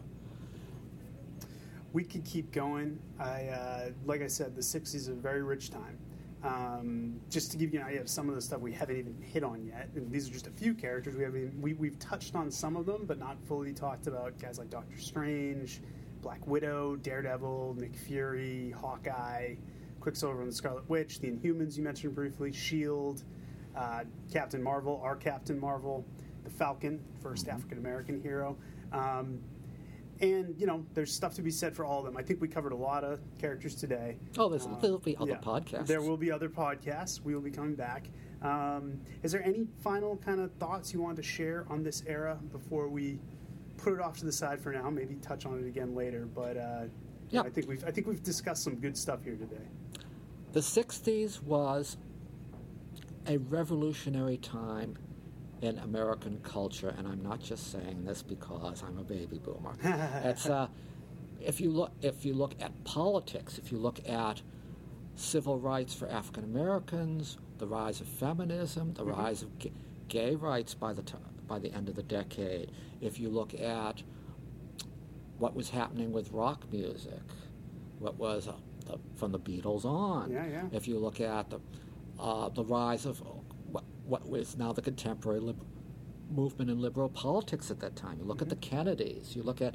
[1.94, 2.98] we could keep going.
[3.18, 5.98] I, uh, like I said, the '60s is a very rich time.
[6.44, 9.16] Um, just to give you an idea of some of the stuff we haven't even
[9.22, 11.58] hit on yet, and these are just a few characters we haven't.
[11.60, 14.98] We, we've touched on some of them, but not fully talked about guys like Doctor
[14.98, 15.80] Strange,
[16.22, 19.54] Black Widow, Daredevil, Nick Fury, Hawkeye,
[20.08, 23.24] Quicksilver and the Scarlet Witch, the Inhumans you mentioned briefly, Shield,
[23.76, 26.02] uh, Captain Marvel, our Captain Marvel,
[26.44, 28.56] the Falcon, 1st African American hero.
[28.90, 29.38] Um,
[30.22, 32.16] and you know, there's stuff to be said for all of them.
[32.16, 34.16] I think we covered a lot of characters today.
[34.38, 35.40] Oh, there's, Uh, there'll be other yeah.
[35.40, 35.86] podcasts.
[35.86, 37.20] There will be other podcasts.
[37.22, 38.08] We will be coming back.
[38.40, 42.38] Um, is there any final kind of thoughts you want to share on this era
[42.50, 43.18] before we
[43.76, 44.88] put it off to the side for now?
[44.88, 46.26] Maybe touch on it again later.
[46.34, 46.84] But uh,
[47.28, 47.42] Yeah.
[47.42, 49.66] I think we've I think we've discussed some good stuff here today.
[50.58, 51.96] The 60s was
[53.28, 54.98] a revolutionary time
[55.62, 59.76] in American culture, and I'm not just saying this because I'm a baby boomer.
[60.24, 60.66] it's uh,
[61.40, 64.42] if you look if you look at politics, if you look at
[65.14, 69.72] civil rights for African Americans, the rise of feminism, the rise of ga-
[70.08, 71.14] gay rights by the t-
[71.46, 74.02] by the end of the decade, if you look at
[75.38, 77.22] what was happening with rock music,
[78.00, 78.48] what was
[78.88, 80.30] the, from the Beatles on.
[80.30, 80.62] Yeah, yeah.
[80.72, 81.60] If you look at the
[82.18, 83.22] uh, the rise of
[83.70, 85.64] what, what was now the contemporary lib-
[86.30, 88.76] movement in liberal politics at that time, you look at the mm-hmm.
[88.76, 89.36] Kennedys.
[89.36, 89.74] You look at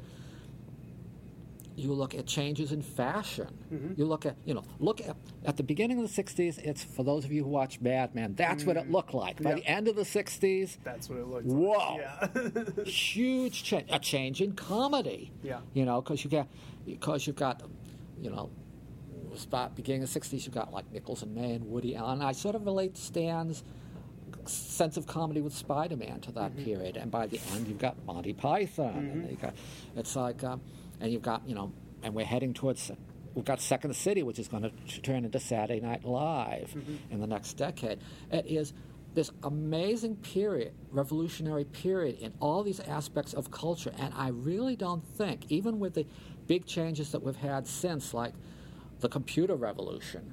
[1.76, 3.48] you look at changes in fashion.
[3.72, 3.94] Mm-hmm.
[3.96, 6.58] You look at, you know, look at at the beginning of the '60s.
[6.58, 8.34] It's for those of you who watch Mad Men.
[8.34, 8.92] That's what it mm-hmm.
[8.92, 9.42] looked like.
[9.42, 9.56] By Yeah.
[9.56, 11.46] the end of the '60s, That's what it looked.
[11.46, 11.96] Whoa.
[11.96, 12.30] like.
[12.34, 12.84] Yeah.
[12.84, 15.32] huge change, a change in comedy.
[15.42, 15.60] Yeah.
[15.72, 16.48] You know, because you got,
[16.86, 17.62] because you've got,
[18.20, 18.50] you know,
[19.38, 22.22] spot beginning of the '60s, you've got like Nichols and May and Woody Allen.
[22.22, 23.62] I sort of relate Stan's
[24.46, 26.64] sense of comedy with Spider-Man to that mm-hmm.
[26.64, 29.30] period, and by the end, you've got Monty Python, and mm-hmm.
[29.30, 29.54] you got,
[29.96, 30.60] it's like, um,
[31.00, 32.90] and you've got, you know, and we're heading towards.
[33.34, 37.12] We've got Second City, which is going to turn into Saturday Night Live mm-hmm.
[37.12, 37.98] in the next decade.
[38.30, 38.72] It is
[39.14, 43.92] this amazing period, revolutionary period in all these aspects of culture.
[43.98, 46.06] And I really don't think, even with the
[46.46, 48.34] big changes that we've had since, like
[49.00, 50.32] the computer revolution,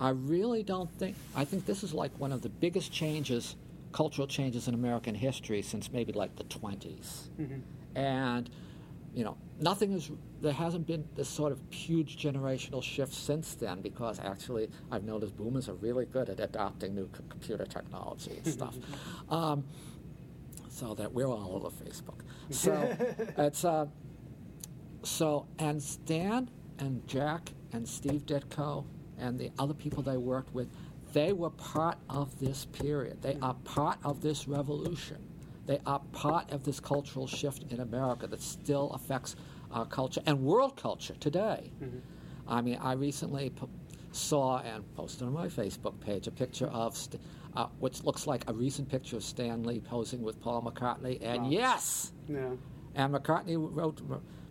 [0.00, 3.56] I really don't think, I think this is like one of the biggest changes,
[3.92, 7.28] cultural changes in American history since maybe like the 20s.
[7.94, 8.48] And,
[9.14, 10.10] you know, nothing is,
[10.40, 15.36] there hasn't been this sort of huge generational shift since then because actually I've noticed
[15.36, 18.76] boomers are really good at adopting new c- computer technology and stuff.
[19.28, 19.64] um,
[20.70, 22.20] so that we're all over Facebook.
[22.50, 22.96] So
[23.38, 23.86] it's, uh,
[25.02, 28.84] so, and Stan and Jack and Steve Ditko
[29.18, 30.68] and the other people they worked with,
[31.12, 33.20] they were part of this period.
[33.22, 35.18] They are part of this revolution.
[35.66, 39.36] They are part of this cultural shift in America that still affects
[39.72, 41.70] our culture and world culture today.
[42.48, 43.68] I mean, I recently po-
[44.12, 47.22] saw and posted on my Facebook page a picture of St-
[47.54, 51.18] uh, what looks like a recent picture of Stan Lee posing with Paul McCartney.
[51.22, 51.50] And Wow.
[51.50, 52.50] yes, yeah.
[52.96, 54.00] and McCartney wrote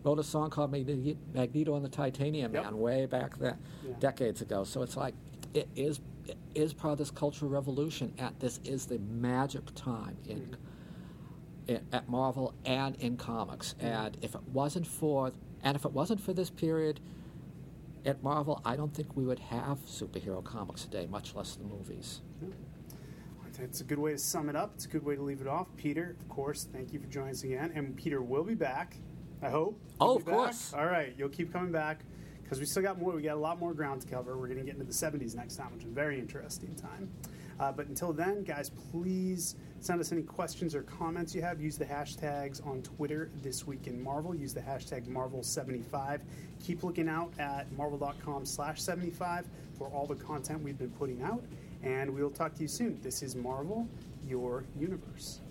[0.03, 2.63] wrote a song called Magneto and the Titanium Yep.
[2.63, 3.93] Man way back then, Yeah.
[3.99, 4.63] decades ago.
[4.63, 5.13] So it's like
[5.53, 10.15] it is it is part of this cultural revolution, and this is the magic time
[10.27, 10.37] in.
[10.41, 10.53] Mm-hmm.
[11.67, 13.85] in- At Marvel and in comics, Mm-hmm.
[13.87, 15.31] and if it wasn't for,
[15.63, 16.99] and if it wasn't for this period,
[18.05, 22.21] at Marvel, I don't think we would have superhero comics today, much less the movies.
[23.61, 24.71] It's a good way to sum it up.
[24.75, 25.67] It's a good way to leave it off.
[25.75, 27.73] Peter, of course, thank you for joining us again.
[27.75, 28.95] And Peter will be back.
[29.41, 29.79] I hope.
[29.99, 30.35] Oh, of back.
[30.35, 30.73] course.
[30.73, 32.01] All right, you'll keep coming back
[32.43, 33.13] because we still got more.
[33.13, 34.37] We got a lot more ground to cover.
[34.37, 37.09] We're going to get into the 70s next time, which is a very interesting time.
[37.59, 41.61] Uh, but until then, guys, please send us any questions or comments you have.
[41.61, 44.33] Use the hashtags on Twitter this week in Marvel.
[44.33, 46.21] Use the hashtag Marvel75.
[46.63, 49.45] Keep looking out at marvel.com slash 75
[49.77, 51.43] for all the content we've been putting out.
[51.83, 52.99] And we'll talk to you soon.
[53.01, 53.87] This is Marvel,
[54.25, 55.41] your universe.